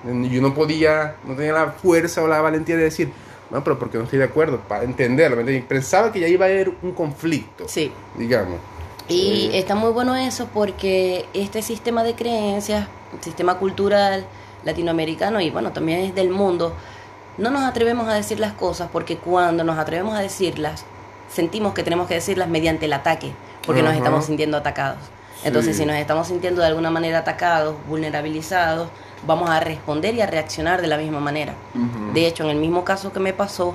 Yo 0.04 0.40
no 0.40 0.54
podía, 0.54 1.16
no 1.26 1.34
tenía 1.34 1.52
la 1.52 1.70
fuerza 1.72 2.22
o 2.22 2.28
la 2.28 2.40
valentía 2.40 2.76
de 2.76 2.84
decir, 2.84 3.10
no, 3.50 3.62
pero 3.62 3.78
porque 3.78 3.98
no 3.98 4.04
estoy 4.04 4.20
de 4.20 4.24
acuerdo, 4.24 4.60
para 4.60 4.84
entenderlo. 4.84 5.44
Pensaba 5.68 6.12
que 6.12 6.20
ya 6.20 6.28
iba 6.28 6.46
a 6.46 6.48
haber 6.48 6.72
un 6.82 6.92
conflicto, 6.92 7.68
sí. 7.68 7.92
digamos. 8.16 8.58
Y 9.08 9.50
eh, 9.52 9.58
está 9.58 9.74
muy 9.74 9.90
bueno 9.90 10.16
eso 10.16 10.48
porque 10.52 11.26
este 11.32 11.62
sistema 11.62 12.02
de 12.02 12.14
creencias, 12.14 12.88
sistema 13.20 13.58
cultural 13.58 14.26
latinoamericano 14.64 15.40
y 15.40 15.50
bueno, 15.50 15.72
también 15.72 16.00
es 16.00 16.14
del 16.14 16.30
mundo, 16.30 16.74
no 17.38 17.50
nos 17.50 17.62
atrevemos 17.62 18.08
a 18.08 18.14
decir 18.14 18.40
las 18.40 18.52
cosas 18.52 18.88
porque 18.92 19.18
cuando 19.18 19.64
nos 19.64 19.78
atrevemos 19.78 20.14
a 20.14 20.20
decirlas, 20.20 20.84
sentimos 21.28 21.74
que 21.74 21.82
tenemos 21.82 22.08
que 22.08 22.14
decirlas 22.14 22.48
mediante 22.48 22.86
el 22.86 22.92
ataque, 22.92 23.32
porque 23.66 23.82
nos 23.82 23.94
estamos 23.94 24.24
sintiendo 24.24 24.56
atacados. 24.56 24.98
Entonces, 25.44 25.76
si 25.76 25.84
nos 25.84 25.96
estamos 25.96 26.28
sintiendo 26.28 26.60
de 26.60 26.68
alguna 26.68 26.90
manera 26.90 27.18
atacados, 27.18 27.76
vulnerabilizados, 27.88 28.88
vamos 29.26 29.50
a 29.50 29.60
responder 29.60 30.14
y 30.14 30.20
a 30.20 30.26
reaccionar 30.26 30.80
de 30.80 30.88
la 30.88 30.96
misma 30.96 31.20
manera. 31.20 31.54
De 32.14 32.26
hecho, 32.26 32.44
en 32.44 32.50
el 32.50 32.56
mismo 32.56 32.84
caso 32.84 33.12
que 33.12 33.20
me 33.20 33.32
pasó, 33.32 33.74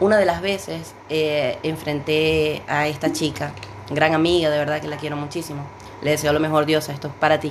una 0.00 0.16
de 0.16 0.24
las 0.24 0.40
veces 0.40 0.94
eh, 1.10 1.58
enfrenté 1.62 2.62
a 2.66 2.88
esta 2.88 3.12
chica, 3.12 3.52
gran 3.90 4.14
amiga, 4.14 4.50
de 4.50 4.58
verdad 4.58 4.80
que 4.80 4.88
la 4.88 4.96
quiero 4.96 5.16
muchísimo. 5.16 5.62
Le 6.00 6.12
deseo 6.12 6.32
lo 6.32 6.40
mejor, 6.40 6.66
Diosa, 6.66 6.92
esto 6.92 7.08
es 7.08 7.14
para 7.14 7.38
ti. 7.38 7.50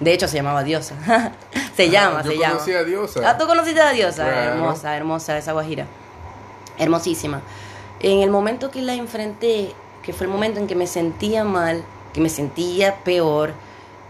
De 0.00 0.12
hecho, 0.12 0.28
se 0.28 0.36
llamaba 0.36 0.62
Diosa. 0.64 0.94
se 1.76 1.90
llama, 1.90 2.20
Ah, 2.20 2.22
yo 2.24 2.30
se 2.30 2.38
llama. 2.38 2.52
conocí 2.54 2.72
a 2.72 2.84
Diosa. 2.84 3.20
Ah, 3.30 3.36
tú 3.38 3.46
conociste 3.46 3.80
a 3.80 3.90
Diosa. 3.90 4.24
Claro. 4.24 4.52
Hermosa, 4.52 4.96
hermosa, 4.96 5.38
esa 5.38 5.52
guajira. 5.52 5.86
Hermosísima. 6.78 7.40
En 8.00 8.20
el 8.20 8.30
momento 8.30 8.70
que 8.70 8.82
la 8.82 8.94
enfrenté, 8.94 9.72
que 10.02 10.12
fue 10.12 10.26
el 10.26 10.32
momento 10.32 10.60
en 10.60 10.66
que 10.66 10.74
me 10.76 10.86
sentía 10.86 11.42
mal, 11.44 11.82
que 12.12 12.20
me 12.20 12.28
sentía 12.28 12.96
peor, 13.02 13.52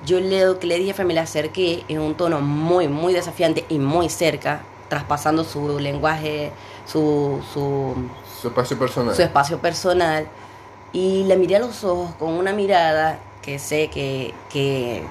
yo 0.04 0.21
le, 0.21 0.59
que 0.59 0.66
le 0.66 0.78
dije 0.78 0.92
fue, 0.95 1.04
me 1.04 1.14
le 1.14 1.21
acerqué 1.21 1.85
en 1.88 2.00
un 2.00 2.14
tono 2.14 2.40
muy, 2.40 2.87
muy 2.88 3.14
desafiante 3.14 3.64
y 3.68 3.78
muy 3.78 4.09
cerca, 4.11 4.61
traspasando 4.88 5.42
su 5.45 5.78
lenguaje, 5.78 6.52
su, 6.87 7.40
su, 7.52 7.95
Su 8.40 8.49
espacio 8.49 8.78
personal. 8.78 9.14
su 9.16 9.23
espacio 9.23 9.59
personal 9.59 10.26
y 10.92 11.25
le 11.25 11.37
miré 11.37 11.57
a 11.57 11.59
los 11.61 11.83
ojos 11.85 12.11
con 12.18 12.30
una 12.35 12.52
mirada 12.52 13.18
que 13.42 13.59
sé 13.59 13.88
que, 13.88 14.35
que 14.52 15.02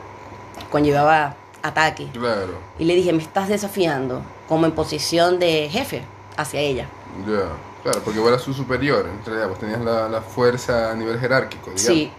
conllevaba 0.70 1.36
ataque. 1.62 2.08
Claro, 2.14 2.60
Y 2.80 2.86
le 2.86 2.96
dije, 2.96 3.14
me 3.14 3.22
estás 3.24 3.50
desafiando 3.50 4.22
como 4.48 4.66
en 4.66 4.72
posición 4.72 5.40
de 5.40 5.70
jefe 5.70 6.04
hacia 6.36 6.60
ella. 6.60 6.88
ya. 7.28 7.50
Claro, 7.84 8.02
porque 8.04 8.20
vos 8.20 8.28
eras 8.30 8.42
su 8.42 8.54
superior, 8.54 9.08
en 9.08 9.24
realidad, 9.26 9.48
vos 9.48 9.60
tenías 9.60 9.80
la, 9.80 10.10
la 10.10 10.20
fuerza 10.22 10.92
a 10.92 10.96
nivel 10.96 11.20
jerárquico, 11.20 11.72
digamos. 11.72 11.82
Sí. 11.82 12.12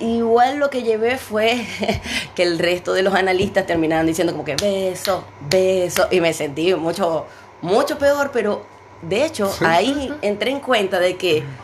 Igual 0.00 0.58
lo 0.58 0.70
que 0.70 0.82
llevé 0.82 1.16
fue 1.18 1.64
que 2.34 2.42
el 2.42 2.58
resto 2.58 2.92
de 2.92 3.02
los 3.02 3.14
analistas 3.14 3.64
terminaban 3.66 4.06
diciendo 4.06 4.32
como 4.32 4.44
que 4.44 4.56
beso, 4.56 5.24
beso, 5.48 6.08
y 6.10 6.20
me 6.20 6.32
sentí 6.34 6.74
mucho, 6.74 7.26
mucho 7.62 7.96
peor, 7.96 8.30
pero 8.32 8.64
de 9.02 9.24
hecho 9.24 9.50
ahí 9.60 10.12
entré 10.20 10.50
en 10.50 10.60
cuenta 10.60 10.98
de 10.98 11.16
que 11.16 11.44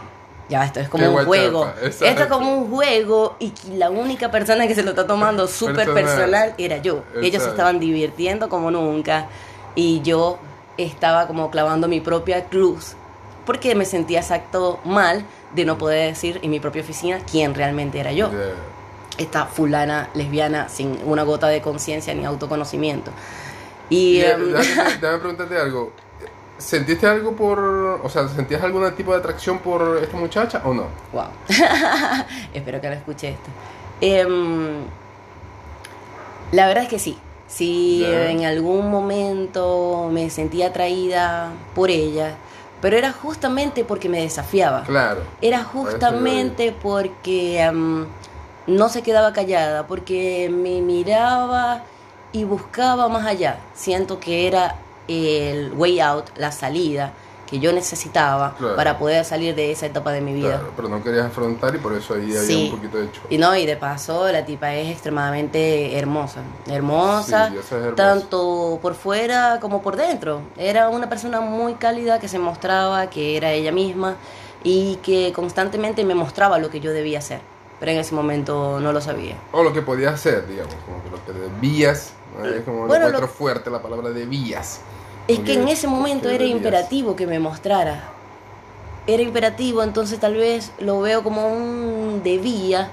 ya 0.51 0.65
esto 0.65 0.81
es 0.81 0.89
como 0.89 1.05
Qué 1.05 1.09
un 1.11 1.25
juego, 1.25 1.73
esto 1.83 2.05
es 2.05 2.27
como 2.27 2.55
un 2.59 2.71
juego 2.71 3.37
y 3.39 3.53
la 3.73 3.89
única 3.89 4.31
persona 4.31 4.67
que 4.67 4.75
se 4.75 4.83
lo 4.83 4.91
está 4.91 5.07
tomando 5.07 5.47
súper 5.47 5.95
Personal. 5.95 6.55
era 6.59 6.79
yo. 6.79 7.05
Ellos 7.23 7.43
se 7.43 7.51
estaban 7.51 7.79
divirtiendo 7.79 8.49
como 8.49 8.71
nunca 8.71 9.29
y 9.77 10.03
yo 10.03 10.39
estaba 10.77 11.27
como 11.27 11.51
clavando 11.51 11.89
mi 11.89 12.01
propia 12.01 12.47
cruz 12.47 12.97
porque 13.47 13.75
me 13.75 13.85
sentía 13.85 14.21
exacto 14.21 14.81
mal 14.85 15.25
de 15.55 15.65
no 15.65 15.79
poder 15.79 16.11
decir 16.11 16.41
en 16.43 16.51
mi 16.51 16.61
propia 16.61 16.83
oficina 16.83 17.21
quién 17.31 17.55
realmente 17.55 18.01
era 18.01 18.13
yo. 18.13 18.31
Esta 19.19 19.47
fulana 19.47 20.11
lesbiana 20.15 20.69
sin 20.69 20.99
una 21.05 21.23
gota 21.23 21.47
de 21.47 21.63
conciencia 21.63 22.13
ni 22.15 22.25
autoconocimiento. 22.25 23.13
Y 23.89 24.19
eh, 24.19 24.33
em, 24.33 24.53
déjame, 24.53 24.91
déjame 24.95 25.19
preguntarte 25.19 25.59
algo. 25.59 25.93
¿Sentiste 26.61 27.07
algo 27.07 27.33
por, 27.33 27.59
o 27.59 28.09
sea, 28.09 28.29
sentías 28.29 28.63
algún 28.63 28.89
tipo 28.95 29.13
de 29.13 29.19
atracción 29.19 29.59
por 29.61 29.99
esta 30.03 30.17
muchacha 30.17 30.61
o 30.65 30.75
no? 30.75 30.87
wow. 31.13 31.25
Espero 32.55 32.81
que 32.81 32.89
no 32.89 32.95
escuche 32.95 33.31
esto. 33.31 33.51
Em, 34.01 34.83
la 36.53 36.67
verdad 36.67 36.85
es 36.85 36.89
que 36.91 36.99
sí. 36.99 37.19
Sí, 37.49 38.01
Ya. 38.03 38.31
en 38.31 38.45
algún 38.45 38.91
momento 38.91 40.09
me 40.13 40.31
sentía 40.31 40.69
atraída 40.69 41.51
por 41.75 41.91
ella, 41.91 42.35
pero 42.81 42.97
era 42.97 43.13
justamente 43.13 43.85
porque 43.85 44.09
me 44.09 44.21
desafiaba. 44.21 44.83
Claro. 44.85 45.23
Era 45.43 45.65
justamente 45.65 46.73
porque 46.81 47.61
em, 47.61 48.07
no 48.69 48.89
se 48.89 49.03
quedaba 49.03 49.33
callada, 49.33 49.87
porque 49.89 50.49
me 50.53 50.81
miraba 50.81 51.83
y 52.33 52.45
buscaba 52.45 53.09
más 53.09 53.27
allá. 53.27 53.59
Siento 53.75 54.21
que 54.21 54.47
era 54.47 54.77
el 55.15 55.73
way 55.75 56.01
out, 56.01 56.27
la 56.37 56.53
salida 56.53 57.13
que 57.47 57.59
yo 57.59 57.73
necesitaba 57.73 58.55
Claro. 58.57 58.77
para 58.77 58.97
poder 58.97 59.25
salir 59.25 59.57
de 59.57 59.73
esa 59.73 59.87
etapa 59.87 60.13
de 60.13 60.21
mi 60.21 60.33
vida. 60.33 60.51
Claro, 60.59 60.73
pero 60.77 60.89
no 60.89 61.03
querías 61.03 61.27
afrontar 61.27 61.75
y 61.75 61.79
por 61.79 61.93
eso 61.95 62.15
ahí 62.15 62.27
había 62.31 62.41
Sí. 62.43 62.71
un 62.71 62.77
poquito 62.77 62.99
de 62.99 63.07
hecho. 63.07 63.21
Y 63.29 63.39
no, 63.39 63.57
y 63.57 63.67
de 63.67 63.77
paso 63.77 64.31
la 64.31 64.45
tipa 64.45 64.73
es 64.73 64.89
extremadamente 64.89 65.99
hermosa. 65.99 66.43
Hermosa, 66.69 67.49
Sí, 67.51 67.57
esa 67.57 67.67
es 67.67 67.73
hermosa. 67.73 67.97
tanto 67.97 68.79
por 68.81 68.95
fuera 68.95 69.59
como 69.61 69.83
por 69.83 69.97
dentro. 69.97 70.43
Era 70.57 70.89
una 70.91 71.09
persona 71.09 71.41
muy 71.41 71.75
cálida 71.75 72.21
que 72.21 72.29
se 72.29 72.39
mostraba 72.39 73.11
que 73.11 73.37
era 73.37 73.51
ella 73.53 73.73
misma 73.73 74.15
y 74.63 74.97
que 75.03 75.33
constantemente 75.35 76.05
me 76.05 76.15
mostraba 76.15 76.59
lo 76.59 76.71
que 76.71 76.79
yo 76.79 76.93
debía 76.93 77.19
hacer. 77.19 77.41
Pero 77.81 77.91
en 77.93 77.99
ese 77.99 78.15
momento 78.15 78.79
no 78.79 78.93
lo 78.93 79.01
sabía. 79.01 79.35
O 79.53 79.63
lo 79.65 79.73
que 79.73 79.83
podías 79.83 80.15
hacer, 80.15 80.47
digamos, 80.47 80.75
como 80.87 81.03
que 81.03 81.11
lo 81.11 81.25
que 81.25 81.33
debías. 81.33 82.13
¿no? 82.39 82.45
Es 82.47 82.63
como 82.63 82.87
Bueno, 82.87 83.09
lo- 83.09 83.27
fuerte 83.27 83.71
la 83.71 83.83
palabra 83.83 84.11
debías. 84.11 84.83
Es 85.31 85.39
que 85.41 85.55
en 85.55 85.69
ese 85.69 85.87
momento 85.87 86.29
era 86.29 86.45
imperativo 86.45 87.15
que 87.17 87.27
me 87.27 87.39
mostrara. 87.39 88.05
Era 89.07 89.23
imperativo, 89.23 89.83
entonces 89.83 90.19
tal 90.19 90.35
vez 90.35 90.73
lo 90.79 91.01
veo 91.01 91.23
como 91.23 91.49
un 91.49 92.21
debía, 92.23 92.91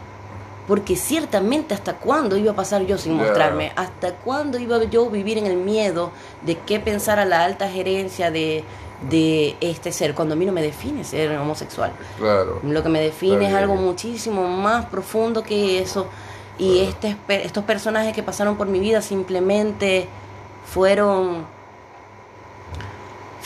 porque 0.67 0.95
ciertamente 0.95 1.73
hasta 1.73 1.93
cuándo 1.95 2.37
iba 2.37 2.51
a 2.51 2.55
pasar 2.55 2.85
yo 2.85 2.97
sin 2.97 3.13
mostrarme, 3.13 3.71
hasta 3.75 4.13
cuándo 4.13 4.57
iba 4.59 4.83
yo 4.85 5.05
a 5.07 5.09
vivir 5.09 5.37
en 5.37 5.45
el 5.45 5.57
miedo 5.57 6.11
de 6.45 6.57
qué 6.59 6.79
pensara 6.79 7.25
la 7.25 7.43
alta 7.43 7.69
gerencia 7.69 8.31
de, 8.31 8.63
de 9.09 9.55
este 9.61 9.91
ser, 9.91 10.13
cuando 10.13 10.33
a 10.33 10.37
mí 10.37 10.45
no 10.45 10.51
me 10.51 10.61
define 10.61 11.03
ser 11.03 11.37
homosexual. 11.37 11.91
Claro. 12.17 12.59
Lo 12.63 12.83
que 12.83 12.89
me 12.89 13.01
define 13.01 13.47
es 13.47 13.53
algo 13.53 13.75
muchísimo 13.75 14.47
más 14.47 14.85
profundo 14.85 15.43
que 15.43 15.79
eso. 15.79 16.07
Y 16.57 16.79
Claro. 16.79 16.89
este, 16.89 17.43
estos 17.45 17.63
personajes 17.65 18.13
que 18.13 18.23
pasaron 18.23 18.57
por 18.57 18.67
mi 18.67 18.79
vida 18.79 19.01
simplemente 19.01 20.07
fueron 20.65 21.45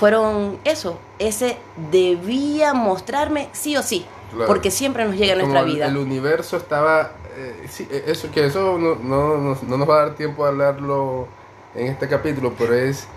fueron 0.01 0.57
eso, 0.63 0.97
ese 1.19 1.57
debía 1.91 2.73
mostrarme 2.73 3.49
sí 3.51 3.77
o 3.77 3.83
sí, 3.83 4.03
Claro. 4.31 4.47
porque 4.47 4.71
siempre 4.71 5.05
nos 5.05 5.15
llega 5.15 5.33
a 5.33 5.35
nuestra 5.35 5.59
Como 5.61 5.71
vida. 5.71 5.85
El 5.85 5.97
universo 5.97 6.57
estaba. 6.57 7.11
eh, 7.37 7.67
sí, 7.69 7.87
eh, 7.91 8.05
eso, 8.07 8.31
que 8.31 8.47
eso 8.47 8.79
no, 8.79 8.95
no, 8.95 9.37
no- 9.37 9.57
no 9.61 9.77
nos 9.77 9.87
va 9.87 10.01
a 10.01 10.05
dar 10.07 10.15
tiempo 10.15 10.43
a 10.43 10.47
hablarlo 10.47 11.27
en 11.75 11.85
este 11.85 12.07
capítulo, 12.07 12.51
pero 12.57 12.73
es 12.73 13.07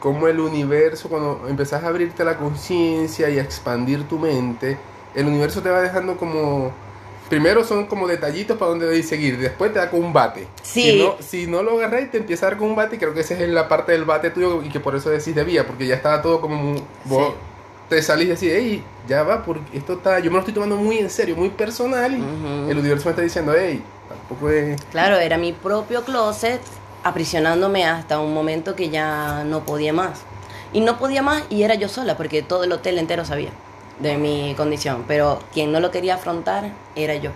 como 0.00 0.28
el 0.28 0.40
universo, 0.40 1.10
cuando 1.10 1.42
empezás 1.46 1.84
a 1.84 1.88
abrirte 1.88 2.24
la 2.24 2.38
conciencia 2.38 3.28
y 3.28 3.38
a 3.38 3.42
expandir 3.42 4.08
tu 4.08 4.18
mente, 4.18 4.78
el 5.14 5.26
universo 5.26 5.60
te 5.60 5.68
va 5.68 5.82
dejando 5.82 6.16
como. 6.16 6.72
Primero 7.30 7.64
son 7.64 7.86
como 7.86 8.06
detallitos 8.06 8.58
para 8.58 8.70
dónde 8.70 8.86
debes 8.86 9.08
seguir, 9.08 9.38
después 9.38 9.72
te 9.72 9.78
da 9.78 9.88
con 9.88 10.02
un 10.04 10.12
bate. 10.12 10.46
Sí. 10.62 10.82
Si 10.82 10.98
no, 10.98 11.14
si 11.20 11.46
no 11.46 11.62
lo 11.62 11.78
agarras 11.78 12.02
y 12.02 12.06
te 12.06 12.18
empieza 12.18 12.46
a 12.46 12.50
dar 12.50 12.58
con 12.58 12.68
un 12.68 12.76
bate, 12.76 12.98
creo 12.98 13.14
que 13.14 13.20
esa 13.20 13.34
es 13.34 13.48
la 13.48 13.68
parte 13.68 13.92
del 13.92 14.04
bate 14.04 14.30
tuyo 14.30 14.62
y 14.62 14.68
que 14.68 14.80
por 14.80 14.94
eso 14.96 15.08
decís 15.10 15.34
debía, 15.34 15.66
porque 15.66 15.86
ya 15.86 15.94
estaba 15.94 16.20
todo 16.20 16.40
como. 16.42 16.74
Vos 17.04 17.28
Sí. 17.28 17.34
te 17.88 18.02
salís 18.02 18.26
y 18.26 18.30
decís, 18.30 18.50
hey, 18.52 18.84
ya 19.08 19.22
va, 19.22 19.44
porque 19.44 19.78
esto 19.78 19.94
está. 19.94 20.18
Yo 20.18 20.26
me 20.30 20.34
lo 20.34 20.38
estoy 20.40 20.54
tomando 20.54 20.76
muy 20.76 20.98
en 20.98 21.08
serio, 21.08 21.36
muy 21.36 21.48
personal. 21.50 22.12
Y 22.12 22.70
el 22.70 22.78
universo 22.78 23.06
me 23.06 23.10
está 23.12 23.22
diciendo, 23.22 23.54
hey, 23.56 23.82
tampoco 24.08 24.50
es. 24.50 24.80
Claro, 24.90 25.16
era 25.16 25.38
mi 25.38 25.52
propio 25.52 26.02
closet 26.04 26.60
aprisionándome 27.04 27.84
hasta 27.86 28.20
un 28.20 28.34
momento 28.34 28.74
que 28.76 28.90
ya 28.90 29.44
no 29.44 29.60
podía 29.64 29.92
más. 29.92 30.20
Y 30.72 30.80
no 30.80 30.98
podía 30.98 31.22
más 31.22 31.42
y 31.50 31.62
era 31.62 31.74
yo 31.74 31.88
sola, 31.88 32.16
porque 32.16 32.42
todo 32.42 32.64
el 32.64 32.72
hotel 32.72 32.98
entero 32.98 33.24
sabía 33.24 33.50
de 34.00 34.16
mi 34.16 34.54
condición. 34.56 35.04
Pero 35.06 35.40
quien 35.52 35.72
no 35.72 35.80
lo 35.80 35.90
quería 35.90 36.14
afrontar 36.16 36.70
era 36.96 37.14
yo. 37.14 37.30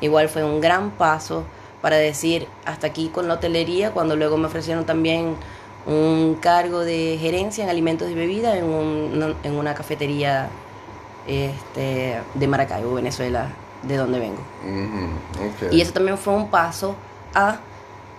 Igual 0.00 0.28
fue 0.28 0.44
un 0.44 0.60
gran 0.60 0.90
paso 0.90 1.44
para 1.82 1.96
decir 1.96 2.46
hasta 2.64 2.86
aquí 2.88 3.08
con 3.08 3.28
la 3.28 3.34
hotelería, 3.34 3.92
cuando 3.92 4.16
luego 4.16 4.36
me 4.36 4.46
ofrecieron 4.46 4.84
también 4.84 5.36
un 5.86 6.36
cargo 6.40 6.80
de 6.80 7.16
gerencia 7.20 7.64
en 7.64 7.70
alimentos 7.70 8.10
y 8.10 8.14
bebidas 8.14 8.56
en, 8.56 8.64
un- 8.64 9.34
en 9.42 9.54
una 9.56 9.74
cafetería 9.74 10.48
este, 11.26 12.18
de 12.34 12.48
Maracaibo, 12.48 12.94
Venezuela, 12.94 13.48
de 13.82 13.96
donde 13.96 14.18
vengo. 14.18 14.40
Y 15.72 15.80
eso 15.80 15.92
también 15.92 16.18
fue 16.18 16.34
un 16.34 16.48
paso 16.48 16.94
a 17.34 17.58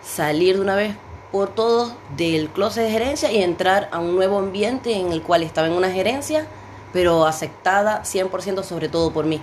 salir 0.04 0.56
de 0.56 0.62
una 0.62 0.76
vez 0.76 0.96
por 1.32 1.50
todos 1.50 1.94
del 2.18 2.50
closet 2.50 2.86
de 2.86 2.92
gerencia 2.92 3.32
y 3.32 3.44
entrar 3.44 3.90
a 3.92 4.00
un 4.00 4.16
nuevo 4.16 4.40
ambiente 4.40 4.94
en 4.96 5.12
el 5.12 5.22
cual 5.22 5.44
estaba 5.44 5.68
en 5.68 5.74
una 5.74 5.92
gerencia, 5.92 6.46
pero 6.94 7.26
aceptada 7.26 8.04
100% 8.04 8.64
sobre 8.64 8.90
todo 8.90 9.12
por 9.12 9.26
mí. 9.26 9.42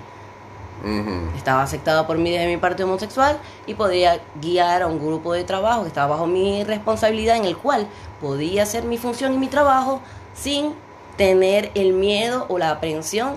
Estaba 1.36 1.62
aceptada 1.62 2.06
por 2.06 2.18
mí 2.18 2.30
desde 2.30 2.46
mi 2.46 2.58
parte 2.58 2.84
homosexual 2.84 3.38
y 3.66 3.74
podía 3.74 4.20
guiar 4.40 4.82
a 4.82 4.86
un 4.86 5.04
grupo 5.04 5.32
de 5.32 5.42
trabajo 5.42 5.82
que 5.82 5.88
estaba 5.88 6.08
bajo 6.08 6.26
mi 6.26 6.62
responsabilidad 6.62 7.36
en 7.36 7.44
el 7.44 7.56
cual 7.56 7.88
podía 8.20 8.62
hacer 8.62 8.84
mi 8.84 8.98
función 8.98 9.34
y 9.34 9.38
mi 9.38 9.48
trabajo 9.48 10.00
sin 10.34 10.74
tener 11.16 11.72
el 11.74 11.92
miedo 11.92 12.46
o 12.48 12.58
la 12.58 12.70
aprensión 12.70 13.34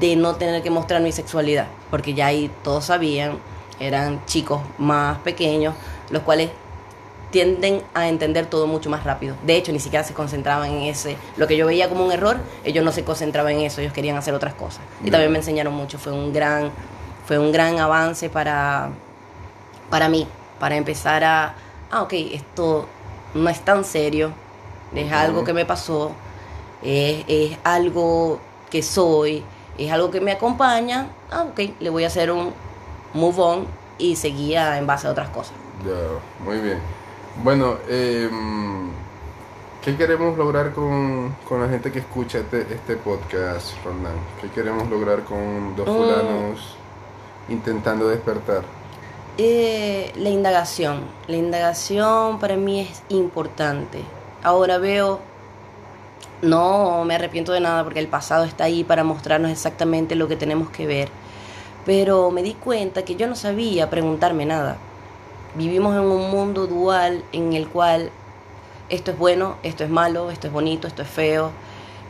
de 0.00 0.16
no 0.16 0.36
tener 0.36 0.62
que 0.62 0.70
mostrar 0.70 1.02
mi 1.02 1.12
sexualidad, 1.12 1.66
porque 1.90 2.14
ya 2.14 2.26
ahí 2.26 2.50
todos 2.64 2.86
sabían, 2.86 3.38
eran 3.78 4.24
chicos 4.26 4.60
más 4.78 5.18
pequeños, 5.18 5.74
los 6.10 6.22
cuales 6.22 6.50
tienden 7.32 7.82
a 7.94 8.08
entender 8.08 8.46
todo 8.46 8.68
mucho 8.68 8.88
más 8.90 9.02
rápido. 9.02 9.34
De 9.44 9.56
hecho, 9.56 9.72
ni 9.72 9.80
siquiera 9.80 10.04
se 10.04 10.14
concentraban 10.14 10.70
en 10.70 10.82
ese. 10.82 11.16
Lo 11.36 11.48
que 11.48 11.56
yo 11.56 11.66
veía 11.66 11.88
como 11.88 12.04
un 12.04 12.12
error, 12.12 12.36
ellos 12.62 12.84
no 12.84 12.92
se 12.92 13.02
concentraban 13.02 13.54
en 13.54 13.62
eso, 13.62 13.80
ellos 13.80 13.92
querían 13.92 14.16
hacer 14.16 14.34
otras 14.34 14.54
cosas. 14.54 14.82
Y 15.02 15.10
también 15.10 15.32
me 15.32 15.38
enseñaron 15.38 15.74
mucho. 15.74 15.98
Fue 15.98 16.12
un 16.12 16.32
gran, 16.32 16.70
fue 17.26 17.38
un 17.38 17.50
gran 17.50 17.80
avance 17.80 18.30
para, 18.30 18.90
para 19.90 20.08
mí, 20.08 20.28
para 20.60 20.76
empezar 20.76 21.24
a, 21.24 21.54
ah, 21.90 22.02
ok, 22.02 22.12
esto 22.12 22.86
no 23.34 23.50
es 23.50 23.60
tan 23.60 23.84
serio, 23.84 24.32
es 24.94 25.10
algo 25.10 25.42
que 25.42 25.54
me 25.54 25.64
pasó, 25.64 26.12
es, 26.82 27.24
es 27.26 27.58
algo 27.64 28.38
que 28.70 28.82
soy, 28.82 29.42
es 29.78 29.90
algo 29.90 30.10
que 30.10 30.20
me 30.20 30.32
acompaña, 30.32 31.08
ah, 31.30 31.46
ok, 31.50 31.60
le 31.80 31.90
voy 31.90 32.04
a 32.04 32.08
hacer 32.08 32.30
un 32.30 32.52
move 33.14 33.40
on 33.40 33.66
y 33.98 34.16
seguía 34.16 34.76
en 34.78 34.86
base 34.86 35.06
a 35.06 35.10
otras 35.10 35.30
cosas. 35.30 35.54
Ya, 35.84 36.44
muy 36.44 36.58
bien. 36.58 37.01
Bueno, 37.34 37.78
em, 37.88 38.90
¿qué 39.80 39.96
queremos 39.96 40.36
lograr 40.36 40.72
con, 40.72 41.36
con 41.48 41.60
la 41.62 41.68
gente 41.68 41.90
que 41.90 42.00
escucha 42.00 42.38
este, 42.38 42.62
este 42.74 42.96
podcast, 42.96 43.82
Roland? 43.84 44.28
¿Qué 44.40 44.50
queremos 44.50 44.88
lograr 44.88 45.24
con 45.24 45.74
dos 45.74 45.88
Mm. 45.88 45.96
fulanos 45.96 46.78
intentando 47.48 48.08
despertar? 48.08 48.64
Eh, 49.38 50.12
la 50.16 50.28
indagación. 50.28 51.10
La 51.26 51.36
indagación 51.36 52.38
para 52.38 52.56
mí 52.56 52.80
es 52.80 53.02
importante. 53.08 54.10
Ahora 54.42 54.78
veo, 54.78 55.20
no 56.42 57.04
me 57.04 57.14
arrepiento 57.14 57.52
de 57.52 57.60
nada 57.60 57.82
porque 57.84 58.00
el 58.00 58.08
pasado 58.08 58.44
está 58.44 58.64
ahí 58.64 58.84
para 58.84 59.04
mostrarnos 59.04 59.50
exactamente 59.50 60.16
lo 60.16 60.28
que 60.28 60.36
tenemos 60.36 60.70
que 60.70 60.86
ver. 60.86 61.08
Pero 61.84 62.30
me 62.30 62.42
di 62.42 62.54
cuenta 62.54 63.04
que 63.04 63.16
yo 63.16 63.26
no 63.26 63.34
sabía 63.36 63.90
preguntarme 63.90 64.44
nada. 64.46 64.76
Vivimos 65.54 65.94
en 65.94 66.04
un 66.04 66.30
mundo 66.30 66.66
dual 66.66 67.22
en 67.32 67.52
el 67.52 67.68
cual 67.68 68.10
esto 68.88 69.10
es 69.10 69.18
bueno, 69.18 69.56
esto 69.62 69.84
es 69.84 69.90
malo, 69.90 70.30
esto 70.30 70.46
es 70.46 70.52
bonito, 70.52 70.88
esto 70.88 71.02
es 71.02 71.08
feo, 71.08 71.50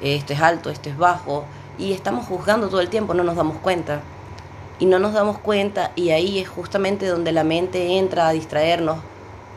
esto 0.00 0.32
es 0.32 0.40
alto, 0.40 0.70
esto 0.70 0.88
es 0.88 0.96
bajo. 0.96 1.44
Y 1.76 1.92
estamos 1.92 2.26
juzgando 2.26 2.68
todo 2.68 2.80
el 2.80 2.88
tiempo, 2.88 3.14
no 3.14 3.25
nos 3.25 3.34
damos 3.34 3.56
cuenta 3.58 4.02
y 4.78 4.87
no 4.87 5.00
nos 5.00 5.12
damos 5.12 5.38
cuenta 5.38 5.90
y 5.96 6.11
ahí 6.11 6.38
es 6.38 6.49
justamente 6.49 7.06
donde 7.06 7.32
la 7.32 7.42
mente 7.42 7.99
entra 7.99 8.28
a 8.28 8.32
distraernos 8.32 8.99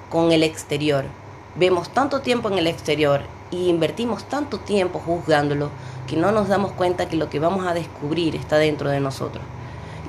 con 0.10 0.32
el 0.32 0.42
exterior. 0.42 1.06
Vemos 1.54 1.90
tanto 1.90 2.22
tiempo 2.22 2.50
en 2.50 2.58
el 2.58 2.66
exterior 2.66 3.22
y 3.52 3.70
invertimos 3.70 4.24
tanto 4.24 4.58
tiempo 4.58 4.98
juzgándolo 4.98 5.70
que 6.08 6.16
no 6.16 6.32
nos 6.32 6.48
damos 6.48 6.72
cuenta 6.72 7.08
que 7.08 7.18
lo 7.18 7.30
que 7.30 7.40
vamos 7.40 7.68
a 7.68 7.76
descubrir 7.76 8.36
está 8.36 8.58
dentro 8.58 8.90
de 8.90 9.00
nosotros. 9.00 9.44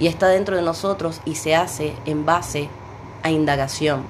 Y 0.00 0.06
está 0.06 0.28
dentro 0.28 0.56
de 0.56 0.62
nosotros 0.62 1.20
y 1.26 1.34
se 1.34 1.54
hace 1.54 1.94
en 2.06 2.24
base 2.24 2.70
a 3.26 3.30
indagación. 3.30 4.04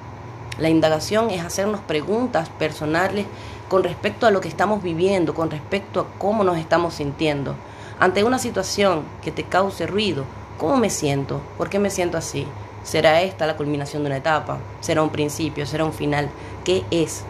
La 0.59 0.69
indagación 0.69 1.31
es 1.31 1.43
hacernos 1.43 1.81
preguntas 1.81 2.49
personales 2.49 3.25
con 3.67 3.83
respecto 3.83 4.27
a 4.27 4.31
lo 4.31 4.41
que 4.41 4.47
estamos 4.47 4.83
viviendo, 4.83 5.33
con 5.33 5.49
respecto 5.49 6.01
a 6.01 6.05
cómo 6.19 6.43
nos 6.43 6.57
estamos 6.59 6.93
sintiendo. 6.93 7.55
Ante 7.99 8.23
una 8.23 8.37
situación 8.37 9.01
que 9.23 9.31
te 9.31 9.43
cause 9.43 9.87
ruido, 9.87 10.23
¿cómo 10.59 10.77
me 10.77 10.91
siento? 10.91 11.41
¿Por 11.57 11.67
qué 11.67 11.79
me 11.79 11.89
siento 11.89 12.17
así? 12.17 12.45
¿Será 12.83 13.23
esta 13.23 13.47
la 13.47 13.57
culminación 13.57 14.03
de 14.03 14.07
una 14.07 14.17
etapa? 14.17 14.59
¿Será 14.81 15.01
un 15.01 15.09
principio? 15.09 15.65
¿Será 15.65 15.83
un 15.83 15.93
final? 15.93 16.29
¿Qué 16.63 16.85
es? 16.91 17.23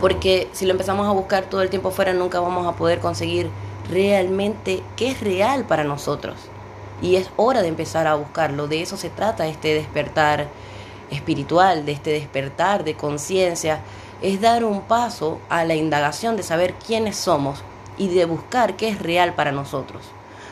Porque 0.00 0.48
si 0.52 0.66
lo 0.66 0.72
empezamos 0.72 1.08
a 1.08 1.12
buscar 1.12 1.44
todo 1.44 1.62
el 1.62 1.70
tiempo 1.70 1.88
afuera, 1.88 2.12
nunca 2.12 2.40
vamos 2.40 2.66
a 2.66 2.76
poder 2.76 3.00
conseguir 3.00 3.48
realmente 3.90 4.82
qué 4.96 5.12
es 5.12 5.20
real 5.22 5.64
para 5.64 5.82
nosotros. 5.82 6.51
Y 7.02 7.16
es 7.16 7.28
hora 7.36 7.60
de 7.60 7.68
empezar 7.68 8.06
a 8.06 8.14
buscarlo. 8.14 8.68
De 8.68 8.80
eso 8.80 8.96
se 8.96 9.10
trata 9.10 9.46
este 9.46 9.74
despertar 9.74 10.48
espiritual, 11.10 11.84
de 11.84 11.92
este 11.92 12.10
despertar 12.10 12.84
de 12.84 12.94
conciencia. 12.94 13.80
Es 14.22 14.40
dar 14.40 14.64
un 14.64 14.82
paso 14.82 15.40
a 15.48 15.64
la 15.64 15.74
indagación 15.74 16.36
de 16.36 16.44
saber 16.44 16.74
quiénes 16.74 17.16
somos 17.16 17.62
y 17.98 18.08
de 18.08 18.24
buscar 18.24 18.76
qué 18.76 18.88
es 18.88 18.98
real 19.00 19.34
para 19.34 19.52
nosotros. 19.52 20.02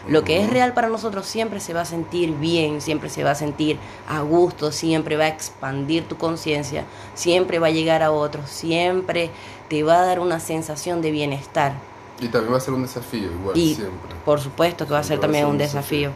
Lo 0.09 0.25
que 0.25 0.43
es 0.43 0.51
real 0.51 0.73
para 0.73 0.89
nosotros 0.89 1.27
siempre 1.27 1.61
se 1.61 1.75
va 1.75 1.83
a 1.83 1.85
sentir 1.85 2.33
bien, 2.33 2.81
siempre 2.81 3.11
se 3.11 3.23
va 3.23 3.33
a 3.33 3.35
sentir 3.35 3.79
a 4.09 4.21
gusto, 4.23 4.73
siempre 4.73 5.17
va 5.17 5.25
a 5.25 5.29
expandir 5.29 6.05
tu 6.05 6.17
conciencia, 6.17 6.85
siempre 7.15 7.59
va 7.59 7.67
a 7.67 7.71
llegar 7.71 8.03
a 8.03 8.11
otros, 8.11 8.49
siempre 8.49 9.31
te 9.69 9.83
va 9.83 10.01
a 10.01 10.07
dar 10.07 10.19
una 10.19 10.41
sensación 10.41 11.03
de 11.03 11.11
bienestar. 11.11 11.75
Y 12.19 12.29
también 12.29 12.55
va 12.55 12.57
a 12.59 12.61
ser 12.61 12.75
un 12.75 12.83
desafío, 12.83 13.31
igual, 13.31 13.57
Y 13.57 13.75
siempre. 13.75 14.17
por 14.25 14.41
supuesto 14.41 14.87
que 14.87 14.93
va 14.93 15.01
a 15.01 15.05
ser 15.05 15.21
también 15.21 15.47
un 15.47 15.59
desafío, 15.59 16.13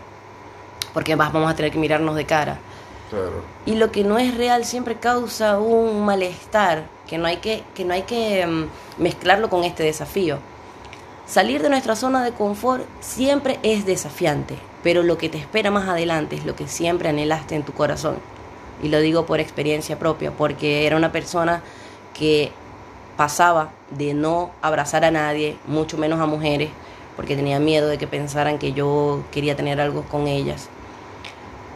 porque 0.95 1.17
más 1.17 1.33
vamos 1.33 1.51
a 1.51 1.57
tener 1.57 1.71
que 1.71 1.79
mirarnos 1.79 2.17
de 2.17 2.25
cara. 2.25 2.59
Claro. 3.11 3.43
Y 3.67 3.75
lo 3.75 3.93
que 3.93 4.05
no 4.05 4.19
es 4.19 4.35
real 4.37 4.65
siempre 4.65 4.95
causa 4.95 5.59
un 5.59 6.05
malestar 6.05 6.85
que 7.07 7.19
no 7.19 7.27
hay 7.27 7.37
que, 7.39 7.63
que, 7.75 7.85
no 7.85 7.93
hay 7.93 8.03
que 8.03 8.47
mm, 8.47 9.03
mezclarlo 9.03 9.51
con 9.51 9.65
este 9.65 9.83
desafío. 9.83 10.39
Salir 11.27 11.63
de 11.63 11.71
nuestra 11.71 11.97
zona 11.97 12.23
de 12.23 12.33
confort 12.33 12.85
siempre 13.01 13.59
es 13.63 13.87
desafiante, 13.87 14.57
pero 14.83 15.03
lo 15.03 15.19
que 15.19 15.29
te 15.29 15.39
espera 15.39 15.71
más 15.71 15.89
adelante 15.89 16.37
es 16.37 16.45
lo 16.45 16.55
que 16.55 16.69
siempre 16.69 17.09
anhelaste 17.09 17.55
en 17.55 17.63
tu 17.63 17.73
corazón. 17.73 18.17
Y 18.83 18.89
lo 18.89 19.01
digo 19.01 19.25
por 19.25 19.41
experiencia 19.41 19.99
propia, 19.99 20.33
porque 20.33 20.87
era 20.87 20.97
una 20.97 21.13
persona 21.13 21.63
que 22.13 22.53
pasaba 23.17 23.71
de 23.91 24.13
no 24.13 24.51
abrazar 24.61 25.05
a 25.05 25.11
nadie, 25.11 25.57
mucho 25.67 25.97
menos 25.97 26.21
a 26.21 26.27
mujeres, 26.27 26.71
porque 27.17 27.37
tenía 27.37 27.59
miedo 27.59 27.89
de 27.89 27.97
que 27.97 28.07
pensaran 28.07 28.59
que 28.59 28.73
yo 28.73 29.23
quería 29.31 29.57
tener 29.57 29.81
algo 29.81 30.03
con 30.03 30.27
ellas. 30.27 30.69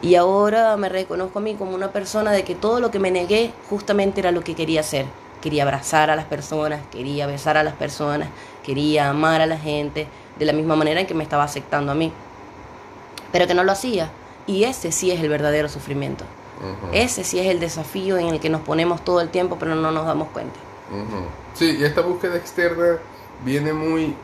Y 0.01 0.15
ahora 0.15 0.77
me 0.77 0.87
reconozco 0.87 1.39
a 1.39 1.41
mí 1.41 1.55
como 1.55 1.75
una 1.75 1.91
persona 1.91 2.31
de 2.31 2.43
que 2.43 2.55
todo 2.55 2.79
lo 2.79 2.89
que 2.89 2.99
me 2.99 3.11
negué 3.11 3.51
justamente 3.69 4.21
era 4.21 4.31
lo 4.31 4.41
que 4.41 4.55
quería 4.55 4.79
hacer. 4.79 5.05
Quería 5.41 5.63
abrazar 5.63 6.09
a 6.09 6.15
las 6.15 6.25
personas, 6.25 6.81
quería 6.91 7.27
besar 7.27 7.57
a 7.57 7.63
las 7.63 7.73
personas, 7.73 8.29
quería 8.63 9.09
amar 9.09 9.41
a 9.41 9.45
la 9.45 9.57
gente 9.57 10.07
de 10.37 10.45
la 10.45 10.53
misma 10.53 10.75
manera 10.75 11.01
en 11.01 11.07
que 11.07 11.13
me 11.13 11.23
estaba 11.23 11.43
aceptando 11.43 11.91
a 11.91 11.95
mí. 11.95 12.11
Pero 13.31 13.47
que 13.47 13.53
no 13.53 13.63
lo 13.63 13.71
hacía. 13.71 14.09
Y 14.47 14.63
ese 14.63 14.91
sí 14.91 15.11
es 15.11 15.19
el 15.19 15.29
verdadero 15.29 15.69
sufrimiento. 15.69 16.25
Ese 16.91 17.23
sí 17.23 17.39
es 17.39 17.47
el 17.47 17.59
desafío 17.59 18.17
en 18.17 18.27
el 18.27 18.39
que 18.39 18.49
nos 18.49 18.61
ponemos 18.61 19.03
todo 19.05 19.21
el 19.21 19.29
tiempo 19.29 19.57
pero 19.57 19.75
no 19.75 19.91
nos 19.91 20.05
damos 20.05 20.27
cuenta. 20.29 20.59
Sí, 21.53 21.77
y 21.79 21.83
esta 21.83 22.01
búsqueda 22.01 22.35
externa 22.35 22.97
viene 23.45 23.73
muy... 23.73 24.15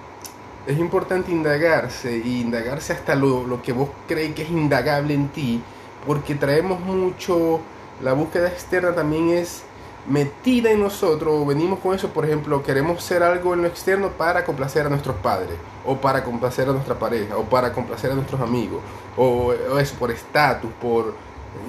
Es 0.67 0.79
importante 0.79 1.31
indagarse 1.31 2.17
y 2.17 2.41
indagarse 2.41 2.93
hasta 2.93 3.13
lo, 3.13 3.45
lo 3.45 3.61
que 3.61 3.71
vos 3.71 3.89
crees 4.07 4.33
que 4.33 4.41
es 4.43 4.49
indagable 4.49 5.13
en 5.13 5.29
ti, 5.29 5.61
porque 6.05 6.35
traemos 6.35 6.79
mucho... 6.79 7.61
La 8.01 8.11
búsqueda 8.11 8.49
externa 8.49 8.93
también 8.93 9.29
es 9.29 9.63
metida 10.07 10.69
en 10.69 10.81
nosotros, 10.81 11.47
venimos 11.47 11.79
con 11.79 11.95
eso, 11.95 12.09
por 12.09 12.25
ejemplo, 12.25 12.61
queremos 12.61 13.01
ser 13.01 13.23
algo 13.23 13.53
en 13.53 13.61
lo 13.61 13.67
externo 13.67 14.09
para 14.09 14.43
complacer 14.43 14.85
a 14.85 14.89
nuestros 14.89 15.15
padres, 15.15 15.55
o 15.85 15.95
para 15.95 16.23
complacer 16.23 16.67
a 16.67 16.73
nuestra 16.73 16.99
pareja, 16.99 17.37
o 17.37 17.43
para 17.43 17.71
complacer 17.71 18.11
a 18.11 18.15
nuestros 18.15 18.41
amigos, 18.41 18.81
o, 19.15 19.53
o 19.71 19.79
eso, 19.79 19.95
por 19.95 20.11
estatus, 20.11 20.69
por... 20.81 21.13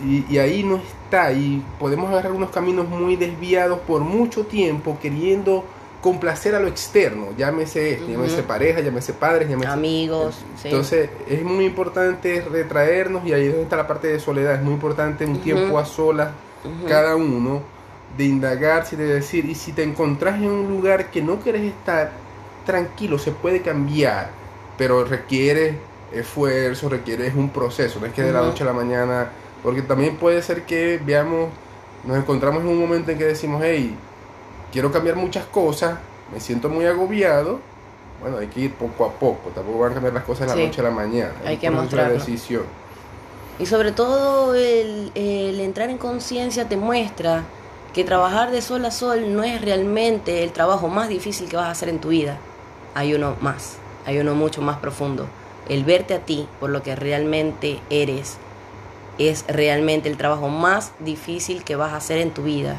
Y, 0.05 0.27
y 0.29 0.39
ahí 0.39 0.65
no 0.65 0.77
está, 0.77 1.33
y 1.33 1.63
podemos 1.79 2.11
agarrar 2.11 2.33
unos 2.33 2.51
caminos 2.51 2.89
muy 2.89 3.15
desviados 3.15 3.79
por 3.81 4.01
mucho 4.01 4.45
tiempo 4.45 4.99
queriendo 5.01 5.65
complacer 6.01 6.55
a 6.55 6.61
lo 6.61 6.69
externo, 6.69 7.29
llámese, 7.37 7.95
esto, 7.95 8.09
llámese 8.09 8.43
pareja, 8.43 8.81
llámese 8.81 9.13
padres, 9.13 9.49
llámese... 9.49 9.71
Amigos, 9.71 10.37
sí. 10.61 10.69
Entonces 10.69 11.11
es 11.29 11.43
muy 11.43 11.65
importante 11.65 12.45
retraernos 12.49 13.27
y 13.27 13.33
ahí 13.33 13.47
es 13.47 13.51
donde 13.51 13.65
está 13.65 13.77
la 13.77 13.87
parte 13.87 14.09
de 14.09 14.21
soledad, 14.21 14.55
es 14.55 14.63
muy 14.63 14.75
importante 14.75 15.25
un 15.27 15.41
tiempo 15.41 15.79
a 15.79 15.85
solas 15.85 16.31
cada 16.89 17.17
uno, 17.17 17.63
de 18.17 18.25
indagarse, 18.25 18.97
de 18.97 19.07
decir, 19.07 19.45
y 19.45 19.55
si 19.55 19.73
te 19.73 19.83
encontrás 19.83 20.37
en 20.37 20.49
un 20.49 20.69
lugar 20.69 21.11
que 21.11 21.23
no 21.23 21.39
quieres 21.39 21.63
estar, 21.63 22.11
tranquilo, 22.65 23.19
se 23.19 23.31
puede 23.31 23.63
cambiar, 23.63 24.31
pero 24.77 25.05
requiere 25.05 25.79
esfuerzo, 26.13 26.89
requiere 26.89 27.33
un 27.35 27.51
proceso, 27.51 28.01
no 28.01 28.07
es 28.07 28.13
que 28.13 28.23
de 28.23 28.33
la 28.33 28.41
noche 28.41 28.63
a 28.63 28.67
la 28.67 28.73
mañana, 28.73 29.29
porque 29.63 29.83
también 29.83 30.17
puede 30.17 30.43
ser 30.43 30.63
que 30.63 31.01
veamos, 31.05 31.51
nos 32.05 32.17
encontramos 32.17 32.63
en 32.63 32.69
un 32.69 32.79
momento 32.79 33.11
en 33.11 33.19
que 33.19 33.25
decimos, 33.25 33.63
hey, 33.65 33.97
quiero 34.73 34.91
cambiar 34.93 35.17
muchas 35.17 35.45
cosas, 35.47 35.99
me 36.33 36.41
siento 36.41 36.69
muy 36.69 36.87
agobiado, 36.87 37.61
bueno, 38.21 38.39
hay 38.39 38.47
que 38.49 38.61
ir 38.61 38.75
poco 38.75 39.05
a 39.05 39.13
poco, 39.13 39.51
tampoco 39.55 39.79
van 39.79 39.91
a 39.91 39.95
cambiar 39.95 40.15
las 40.15 40.25
cosas 40.25 40.49
de 40.51 40.57
la 40.57 40.67
noche 40.67 40.81
a 40.81 40.85
la 40.85 40.91
mañana, 40.91 41.33
Hay 41.45 41.57
que 41.59 41.71
mostrarlo. 41.71 42.15
decisión. 42.15 42.65
Y 43.59 43.67
sobre 43.67 43.93
todo 43.93 44.55
el, 44.55 45.13
el 45.15 45.61
entrar 45.61 45.89
en 45.91 45.99
conciencia 45.99 46.69
te 46.69 46.77
muestra 46.77 47.45
que 47.95 48.05
trabajar 48.05 48.51
de 48.51 48.61
sol 48.61 48.85
a 48.85 48.91
sol 48.91 49.35
no 49.35 49.43
es 49.45 49.63
realmente 49.63 50.43
el 50.45 50.53
trabajo 50.53 50.89
más 50.89 51.09
difícil 51.09 51.49
que 51.49 51.57
vas 51.57 51.67
a 51.67 51.71
hacer 51.71 51.89
en 51.89 51.99
tu 51.99 52.09
vida. 52.09 52.37
Hay 52.95 53.15
uno 53.15 53.37
más, 53.41 53.77
hay 54.05 54.19
uno 54.19 54.35
mucho 54.35 54.61
más 54.61 54.77
profundo. 54.79 55.27
El 55.69 55.85
verte 55.85 56.13
a 56.15 56.19
ti 56.21 56.47
por 56.61 56.69
lo 56.71 56.83
que 56.83 56.95
realmente 56.95 57.81
eres 57.89 58.37
es 59.19 59.45
realmente 59.49 60.11
el 60.11 60.19
trabajo 60.19 60.49
más 60.49 60.93
difícil 61.01 61.65
que 61.65 61.77
vas 61.77 61.93
a 61.93 61.97
hacer 61.97 62.19
en 62.19 62.33
tu 62.33 62.43
vida. 62.43 62.77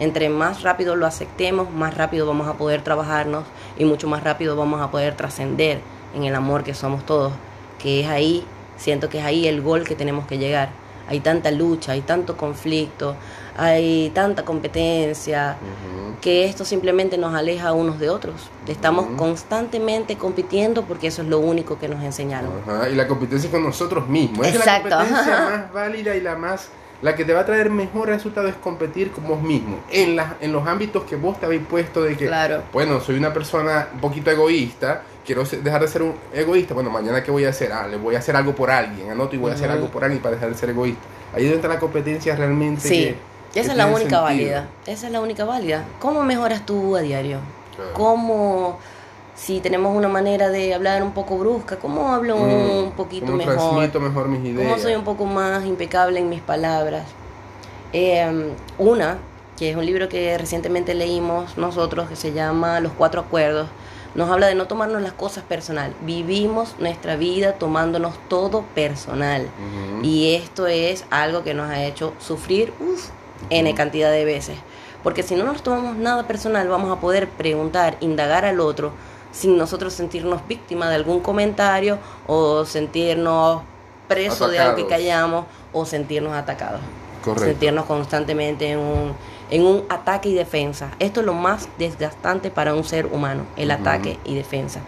Entre 0.00 0.28
más 0.28 0.62
rápido 0.62 0.96
lo 0.96 1.06
aceptemos, 1.06 1.70
más 1.70 1.96
rápido 1.96 2.26
vamos 2.26 2.48
a 2.48 2.54
poder 2.54 2.82
trabajarnos 2.82 3.44
y 3.78 3.84
mucho 3.84 4.08
más 4.08 4.24
rápido 4.24 4.56
vamos 4.56 4.80
a 4.80 4.90
poder 4.90 5.14
trascender 5.14 5.80
en 6.14 6.24
el 6.24 6.34
amor 6.34 6.64
que 6.64 6.74
somos 6.74 7.06
todos, 7.06 7.32
que 7.78 8.00
es 8.00 8.08
ahí, 8.08 8.44
siento 8.76 9.08
que 9.08 9.18
es 9.18 9.24
ahí 9.24 9.46
el 9.46 9.62
gol 9.62 9.84
que 9.84 9.94
tenemos 9.94 10.26
que 10.26 10.38
llegar. 10.38 10.70
Hay 11.06 11.20
tanta 11.20 11.50
lucha, 11.50 11.92
hay 11.92 12.00
tanto 12.00 12.36
conflicto, 12.36 13.14
hay 13.58 14.10
tanta 14.14 14.42
competencia, 14.42 15.56
que 16.22 16.46
esto 16.46 16.64
simplemente 16.64 17.18
nos 17.18 17.34
aleja 17.34 17.72
unos 17.74 17.98
de 17.98 18.08
otros. 18.08 18.34
Estamos 18.66 19.06
constantemente 19.18 20.16
compitiendo 20.16 20.84
porque 20.84 21.08
eso 21.08 21.20
es 21.20 21.28
lo 21.28 21.40
único 21.40 21.78
que 21.78 21.88
nos 21.88 22.02
enseñaron. 22.02 22.50
Y 22.90 22.94
la 22.94 23.06
competencia 23.06 23.50
con 23.50 23.62
nosotros 23.62 24.08
mismos. 24.08 24.46
Es 24.46 24.64
la 24.64 24.80
competencia 24.80 25.48
más 25.50 25.72
válida 25.74 26.16
y 26.16 26.22
la 26.22 26.36
más 26.36 26.70
la 27.04 27.14
que 27.14 27.26
te 27.26 27.34
va 27.34 27.40
a 27.40 27.44
traer 27.44 27.68
mejor 27.68 28.08
resultado 28.08 28.48
es 28.48 28.54
competir 28.54 29.10
con 29.12 29.28
vos 29.28 29.42
mismo 29.42 29.78
en 29.90 30.18
en 30.40 30.52
los 30.52 30.66
ámbitos 30.66 31.04
que 31.04 31.16
vos 31.16 31.38
te 31.38 31.44
habéis 31.44 31.60
puesto 31.66 32.02
de 32.02 32.16
que 32.16 32.26
Claro. 32.26 32.62
bueno, 32.72 32.98
soy 33.00 33.16
una 33.18 33.30
persona 33.34 33.88
un 33.92 34.00
poquito 34.00 34.30
egoísta, 34.30 35.02
quiero 35.24 35.44
dejar 35.44 35.82
de 35.82 35.88
ser 35.88 36.02
un 36.02 36.14
egoísta, 36.32 36.72
bueno, 36.72 36.88
mañana 36.88 37.22
qué 37.22 37.30
voy 37.30 37.44
a 37.44 37.50
hacer? 37.50 37.72
Ah, 37.72 37.86
le 37.86 37.98
voy 37.98 38.14
a 38.14 38.20
hacer 38.20 38.34
algo 38.36 38.54
por 38.54 38.70
alguien, 38.70 39.10
anoto 39.10 39.36
y 39.36 39.38
voy 39.38 39.50
a 39.50 39.54
hacer 39.54 39.70
algo 39.70 39.88
por 39.88 40.02
alguien 40.02 40.22
para 40.22 40.34
dejar 40.36 40.48
de 40.50 40.56
ser 40.56 40.70
egoísta. 40.70 41.02
Ahí 41.34 41.42
es 41.44 41.50
donde 41.50 41.56
está 41.56 41.68
la 41.68 41.78
competencia 41.80 42.34
realmente 42.36 42.80
Sí, 42.88 42.88
que- 43.04 43.16
que 43.52 43.60
esa 43.60 43.72
es 43.72 43.76
la 43.76 43.86
única 43.86 44.00
sentido. 44.00 44.22
válida. 44.22 44.68
Esa 44.86 45.06
es 45.06 45.12
la 45.12 45.20
única 45.20 45.44
válida. 45.44 45.84
¿Cómo 46.00 46.22
mejoras 46.24 46.64
tú 46.64 46.96
a 46.96 47.00
diario? 47.02 47.38
Claro. 47.76 47.90
¿Cómo, 47.92 48.78
si 49.34 49.60
tenemos 49.60 49.96
una 49.96 50.08
manera 50.08 50.48
de 50.50 50.74
hablar 50.74 51.02
un 51.02 51.12
poco 51.12 51.36
brusca, 51.38 51.76
cómo 51.76 52.12
hablo 52.12 52.36
un 52.36 52.88
Mm, 52.88 52.90
poquito 52.92 53.26
cómo 53.26 53.38
mejor? 53.38 53.54
transmito 53.56 54.00
mejor 54.00 54.28
mis 54.28 54.44
ideas. 54.44 54.68
¿Cómo 54.68 54.80
soy 54.80 54.94
un 54.94 55.04
poco 55.04 55.24
más 55.26 55.64
impecable 55.66 56.18
en 56.20 56.28
mis 56.28 56.40
palabras? 56.40 57.04
Eh, 57.92 58.52
una, 58.78 59.18
que 59.56 59.70
es 59.70 59.76
un 59.76 59.86
libro 59.86 60.08
que 60.08 60.36
recientemente 60.38 60.94
leímos 60.94 61.56
nosotros, 61.56 62.08
que 62.08 62.16
se 62.16 62.32
llama 62.32 62.80
Los 62.80 62.92
Cuatro 62.92 63.20
Acuerdos, 63.20 63.68
nos 64.14 64.30
habla 64.30 64.46
de 64.46 64.54
no 64.54 64.66
tomarnos 64.66 65.02
las 65.02 65.12
cosas 65.12 65.42
personal. 65.44 65.92
Vivimos 66.02 66.76
nuestra 66.78 67.16
vida 67.16 67.54
tomándonos 67.54 68.14
todo 68.28 68.62
personal. 68.74 69.48
Y 70.04 70.34
esto 70.36 70.68
es 70.68 71.04
algo 71.10 71.42
que 71.42 71.54
nos 71.54 71.68
ha 71.68 71.82
hecho 71.84 72.12
sufrir 72.20 72.72
uf, 72.78 73.08
N 73.50 73.74
cantidad 73.74 74.12
de 74.12 74.24
veces. 74.24 74.56
Porque 75.02 75.22
si 75.24 75.34
no 75.34 75.42
nos 75.44 75.62
tomamos 75.64 75.96
nada 75.96 76.26
personal, 76.28 76.68
vamos 76.68 76.96
a 76.96 77.00
poder 77.00 77.28
preguntar, 77.28 77.96
indagar 78.00 78.44
al 78.44 78.60
otro, 78.60 78.92
sin 79.34 79.58
nosotros 79.58 79.92
sentirnos 79.92 80.46
víctimas 80.46 80.88
de 80.90 80.94
algún 80.94 81.20
comentario 81.20 81.98
o 82.26 82.64
sentirnos 82.64 83.62
presos 84.06 84.50
de 84.50 84.60
algo 84.60 84.76
que 84.76 84.86
callamos 84.86 85.46
o 85.72 85.84
sentirnos 85.84 86.32
atacados. 86.32 86.80
Correcto. 87.22 87.50
Sentirnos 87.50 87.84
constantemente 87.86 88.70
en 88.70 88.78
un, 88.78 89.12
en 89.50 89.62
un 89.62 89.84
ataque 89.88 90.28
y 90.28 90.34
defensa. 90.34 90.90
Esto 90.98 91.20
es 91.20 91.26
lo 91.26 91.34
más 91.34 91.68
desgastante 91.78 92.50
para 92.50 92.74
un 92.74 92.84
ser 92.84 93.06
humano, 93.06 93.44
el 93.56 93.70
ataque 93.70 94.18
y 94.24 94.34
defensa. 94.34 94.80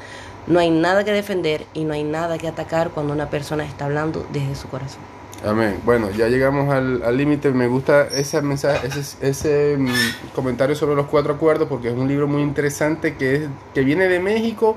No 0.46 0.61
hay 0.61 0.70
nada 0.70 1.02
que 1.02 1.12
defender 1.12 1.66
y 1.74 1.85
no 1.85 1.94
hay 1.94 2.04
nada 2.04 2.38
que 2.38 2.46
atacar 2.46 2.90
cuando 2.90 3.12
una 3.12 3.28
persona 3.30 3.64
está 3.64 3.87
hablando 3.87 4.24
desde 4.32 4.54
su 4.54 4.68
corazón. 4.68 5.15
Amén. 5.44 5.79
Bueno, 5.85 6.11
ya 6.11 6.29
llegamos 6.29 6.72
al 6.72 7.03
al 7.03 7.16
límite. 7.16 7.51
Me 7.53 7.68
gusta 7.68 8.09
ese 8.09 8.40
mensaje, 8.42 8.87
ese, 8.88 9.29
ese 9.29 9.77
mm, 9.79 9.88
comentario 10.35 10.75
sobre 10.75 10.96
los 10.96 11.07
cuatro 11.07 11.35
acuerdos 11.35 11.68
porque 11.68 11.88
es 11.88 11.94
un 11.94 12.09
libro 12.09 12.27
muy 12.27 12.42
interesante 12.42 13.14
que 13.16 13.35
es 13.37 13.42
que 13.75 13.83
viene 13.83 14.09
de 14.09 14.18
México, 14.18 14.77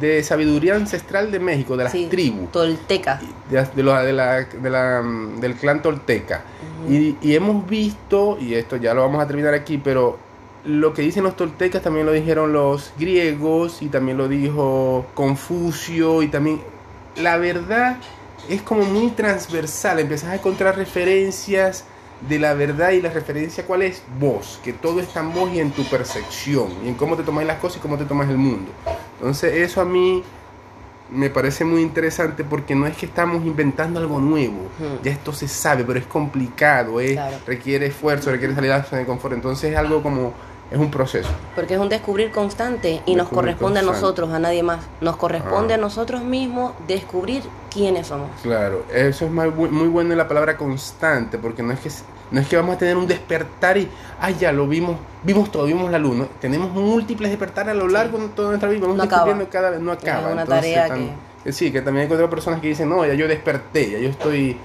de 0.00 0.22
sabiduría 0.22 0.74
ancestral 0.76 1.30
de 1.30 1.38
México, 1.40 1.76
de 1.76 1.84
las 1.84 1.92
Sí, 1.92 2.06
tribus, 2.10 2.50
Tolteca. 2.52 3.20
de, 3.50 3.66
de 3.74 3.82
lo- 3.82 4.02
de 4.02 4.12
la, 4.12 4.44
de 4.44 4.70
la, 4.70 5.02
mm, 5.02 5.40
del 5.40 5.54
clan 5.54 5.82
tolteca. 5.82 6.42
y, 6.88 7.16
y 7.20 7.34
hemos 7.34 7.68
visto, 7.68 8.38
y 8.40 8.54
esto 8.54 8.76
ya 8.76 8.94
lo 8.94 9.02
vamos 9.02 9.20
a 9.22 9.26
terminar 9.26 9.54
aquí, 9.54 9.76
pero 9.78 10.18
lo 10.64 10.92
que 10.94 11.02
dicen 11.02 11.24
los 11.24 11.36
toltecas 11.36 11.82
también 11.82 12.06
lo 12.06 12.12
dijeron 12.12 12.52
los 12.52 12.92
griegos 12.98 13.82
y 13.82 13.88
también 13.88 14.16
lo 14.18 14.28
dijo 14.28 15.06
Confucio 15.14 16.22
y 16.22 16.28
también 16.28 16.60
la 17.16 17.36
verdad 17.38 17.96
es 18.48 18.62
como 18.62 18.82
muy 18.84 19.10
transversal, 19.10 19.98
empezás 20.00 20.30
a 20.30 20.34
encontrar 20.36 20.76
referencias 20.76 21.84
de 22.28 22.38
la 22.38 22.54
verdad 22.54 22.92
y 22.92 23.02
la 23.02 23.10
referencia 23.10 23.66
cuál 23.66 23.82
es 23.82 24.02
vos, 24.18 24.58
que 24.64 24.72
todo 24.72 25.00
está 25.00 25.20
en 25.20 25.34
vos 25.34 25.50
y 25.52 25.60
en 25.60 25.70
tu 25.70 25.84
percepción 25.84 26.68
y 26.84 26.88
en 26.88 26.94
cómo 26.94 27.16
te 27.16 27.22
tomáis 27.22 27.46
las 27.46 27.58
cosas 27.58 27.78
y 27.78 27.80
cómo 27.80 27.98
te 27.98 28.04
tomas 28.06 28.28
el 28.30 28.38
mundo. 28.38 28.70
Entonces 29.18 29.54
eso 29.54 29.80
a 29.80 29.84
mí 29.84 30.22
me 31.10 31.30
parece 31.30 31.64
muy 31.64 31.82
interesante 31.82 32.42
porque 32.42 32.74
no 32.74 32.86
es 32.86 32.96
que 32.96 33.06
estamos 33.06 33.44
inventando 33.44 34.00
algo 34.00 34.18
nuevo, 34.18 34.68
ya 35.02 35.12
esto 35.12 35.32
se 35.32 35.46
sabe, 35.46 35.84
pero 35.84 35.98
es 35.98 36.06
complicado, 36.06 36.96
Claro. 36.96 37.36
requiere 37.46 37.86
esfuerzo, 37.86 38.30
requiere 38.30 38.54
salir 38.54 38.72
a 38.72 38.78
la 38.78 38.84
zona 38.84 39.00
de 39.00 39.06
confort, 39.06 39.34
entonces 39.34 39.70
es 39.72 39.76
algo 39.76 40.02
como, 40.02 40.32
es 40.70 40.78
un 40.78 40.90
proceso. 40.90 41.28
Porque 41.54 41.74
es 41.74 41.80
un 41.80 41.88
descubrir 41.88 42.30
constante 42.32 43.00
y 43.06 43.14
nos 43.14 43.26
Descubrir 43.26 43.54
corresponde 43.54 43.78
a 43.80 43.82
constante. 43.82 44.00
nosotros, 44.02 44.30
a 44.32 44.38
nadie 44.38 44.62
más. 44.62 44.84
Nos 45.00 45.16
corresponde 45.16 45.74
Ah. 45.74 45.76
a 45.76 45.80
nosotros 45.80 46.22
mismos 46.24 46.72
descubrir 46.88 47.42
quiénes 47.70 48.08
somos. 48.08 48.28
Claro, 48.42 48.84
eso 48.92 49.26
es 49.26 49.30
muy, 49.30 49.50
muy 49.70 49.88
bueno 49.88 50.12
en 50.12 50.18
la 50.18 50.26
palabra 50.28 50.56
constante, 50.56 51.38
porque 51.38 51.62
no 51.62 51.72
es 51.72 51.80
que 51.80 51.90
no 52.28 52.40
es 52.40 52.48
que 52.48 52.56
vamos 52.56 52.74
a 52.74 52.78
tener 52.78 52.96
un 52.96 53.06
despertar 53.06 53.76
y, 53.78 53.88
ay, 54.20 54.34
ya 54.40 54.50
lo 54.50 54.66
vimos, 54.66 54.96
vimos 55.22 55.52
todo, 55.52 55.64
vimos 55.66 55.88
la 55.92 55.98
luz, 56.00 56.16
¿no? 56.16 56.26
Tenemos 56.40 56.72
múltiples 56.72 57.30
despertares 57.30 57.70
a 57.70 57.74
lo 57.74 57.86
largo 57.86 58.18
de 58.18 58.26
toda 58.30 58.48
nuestra 58.48 58.68
vida, 58.68 58.80
vamos 58.80 58.96
No 58.96 59.04
acaba. 59.04 59.22
descubriendo 59.26 59.52
cada 59.52 59.70
vez, 59.70 59.80
no 59.80 59.92
acaba. 59.92 60.32
una 60.32 60.42
Entonces, 60.42 60.74
tarea 60.74 60.88
tam- 60.88 61.10
que... 61.44 61.52
Sí, 61.52 61.70
que 61.70 61.80
también 61.82 62.08
hay 62.08 62.12
otras 62.12 62.28
personas 62.28 62.60
que 62.60 62.66
dicen, 62.66 62.88
no, 62.88 63.06
ya 63.06 63.14
yo 63.14 63.28
desperté, 63.28 63.92
ya 63.92 63.98
yo 64.00 64.08
estoy... 64.08 64.56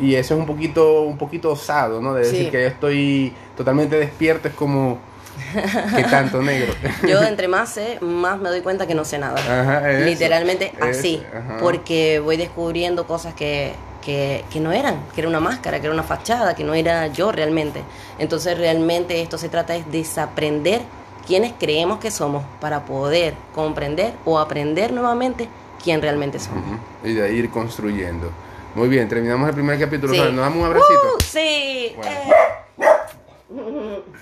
Y 0.00 0.14
eso 0.14 0.32
es 0.32 0.40
un 0.40 0.46
poquito, 0.46 1.02
un 1.02 1.18
poquito 1.18 1.50
osado, 1.52 2.00
¿no? 2.00 2.14
De 2.14 2.22
decir 2.22 2.46
Sí. 2.46 2.50
que 2.50 2.62
ya 2.62 2.68
estoy 2.68 3.34
totalmente 3.58 3.98
despierto, 3.98 4.48
es 4.48 4.54
como, 4.54 4.98
¿qué 5.96 6.04
tanto 6.04 6.42
negro? 6.42 6.72
Yo 7.08 7.22
entre 7.22 7.48
más 7.48 7.70
sé, 7.70 7.98
más 8.00 8.38
me 8.38 8.48
doy 8.48 8.60
cuenta 8.60 8.86
que 8.86 8.94
no 8.94 9.04
sé 9.04 9.18
nada. 9.18 9.38
Ajá, 9.38 9.90
eso, 9.90 10.04
Literalmente 10.06 10.72
eso, 10.76 10.84
así. 10.84 11.22
ajá. 11.32 11.58
Porque 11.60 12.20
voy 12.20 12.36
descubriendo 12.36 13.06
cosas 13.06 13.34
que, 13.34 13.72
que, 14.04 14.44
que 14.50 14.60
no 14.60 14.72
eran, 14.72 15.00
que 15.14 15.20
era 15.22 15.28
una 15.28 15.40
máscara, 15.40 15.80
que 15.80 15.86
era 15.86 15.94
una 15.94 16.02
fachada, 16.02 16.54
que 16.54 16.64
no 16.64 16.74
era 16.74 17.06
yo 17.08 17.32
realmente. 17.32 17.82
Entonces 18.18 18.56
realmente 18.58 19.20
esto 19.22 19.38
se 19.38 19.48
trata 19.48 19.74
es 19.76 19.90
desaprender 19.90 20.82
quiénes 21.26 21.52
creemos 21.58 21.98
que 21.98 22.10
somos 22.10 22.44
para 22.60 22.84
poder 22.84 23.34
comprender 23.54 24.12
o 24.24 24.38
aprender 24.38 24.92
nuevamente 24.92 25.48
quién 25.82 26.02
realmente 26.02 26.38
somos. 26.38 26.64
Ujú, 26.64 27.08
Y 27.08 27.14
de 27.14 27.32
ir 27.32 27.50
construyendo. 27.50 28.30
Muy 28.74 28.88
bien, 28.88 29.08
terminamos 29.08 29.48
el 29.48 29.54
primer 29.54 29.78
capítulo. 29.78 30.12
Sí. 30.14 30.20
Nos 30.20 30.36
damos 30.36 30.58
un 30.58 30.64
abracito. 30.66 31.14
¡Uh! 31.16 31.22
sí. 31.24 31.92
Bueno. 31.96 32.10
Eh. 32.12 32.59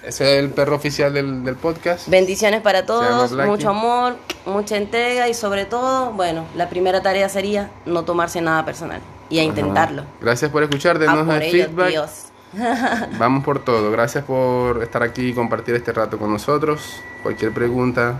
Ese 0.03 0.39
es 0.39 0.45
el 0.45 0.51
perro 0.51 0.77
oficial 0.77 1.13
del, 1.13 1.45
del 1.45 1.57
podcast. 1.57 2.09
Bendiciones 2.09 2.63
para 2.63 2.87
todos, 2.87 3.33
mucho 3.33 3.71
amor, 3.71 4.17
mucha 4.47 4.77
entrega 4.77 5.29
y 5.29 5.35
sobre 5.35 5.67
todo, 5.67 6.13
bueno, 6.13 6.47
la 6.55 6.69
primera 6.71 7.03
tarea 7.03 7.29
sería 7.29 7.71
no 7.85 8.05
tomarse 8.05 8.41
nada 8.41 8.65
personal 8.65 9.01
y 9.29 9.39
a 9.39 9.43
Ajá. 9.43 9.49
intentarlo. 9.49 10.05
Gracias 10.21 10.51
por 10.51 10.63
escuchar, 10.63 10.99
denos 10.99 11.27
por 11.27 11.35
el 11.35 11.43
ello, 11.43 11.67
feedback. 11.67 11.89
Dios. 11.89 12.11
Vamos 13.19 13.45
por 13.45 13.63
todo. 13.63 13.91
Gracias 13.91 14.25
por 14.25 14.83
estar 14.83 15.03
aquí 15.03 15.29
y 15.29 15.35
compartir 15.35 15.75
este 15.75 15.93
rato 15.93 16.19
con 16.19 16.33
nosotros. 16.33 17.03
Cualquier 17.23 17.53
pregunta 17.53 18.19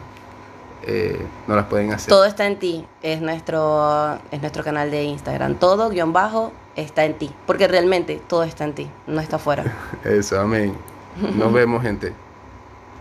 eh, 0.87 1.19
nos 1.47 1.57
las 1.57 1.67
pueden 1.67 1.93
hacer. 1.93 2.11
Todo 2.11 2.27
está 2.27 2.47
en 2.47 2.59
ti, 2.59 2.85
es 3.03 3.23
nuestro, 3.23 4.19
es 4.31 4.41
nuestro 4.41 4.63
canal 4.63 4.91
de 4.91 5.05
Instagram. 5.05 5.55
Todo, 5.55 5.89
guion 5.89 6.13
bajo, 6.13 6.53
está 6.77 7.07
en 7.07 7.15
ti. 7.15 7.31
Porque 7.47 7.67
realmente 7.67 8.21
todo 8.29 8.43
está 8.43 8.65
en 8.65 8.75
ti, 8.75 8.91
no 9.07 9.21
está 9.23 9.37
afuera. 9.37 9.65
Eso, 10.05 10.39
amén. 10.39 10.75
Nos 11.21 11.53
vemos, 11.53 11.83
gente. 11.83 12.28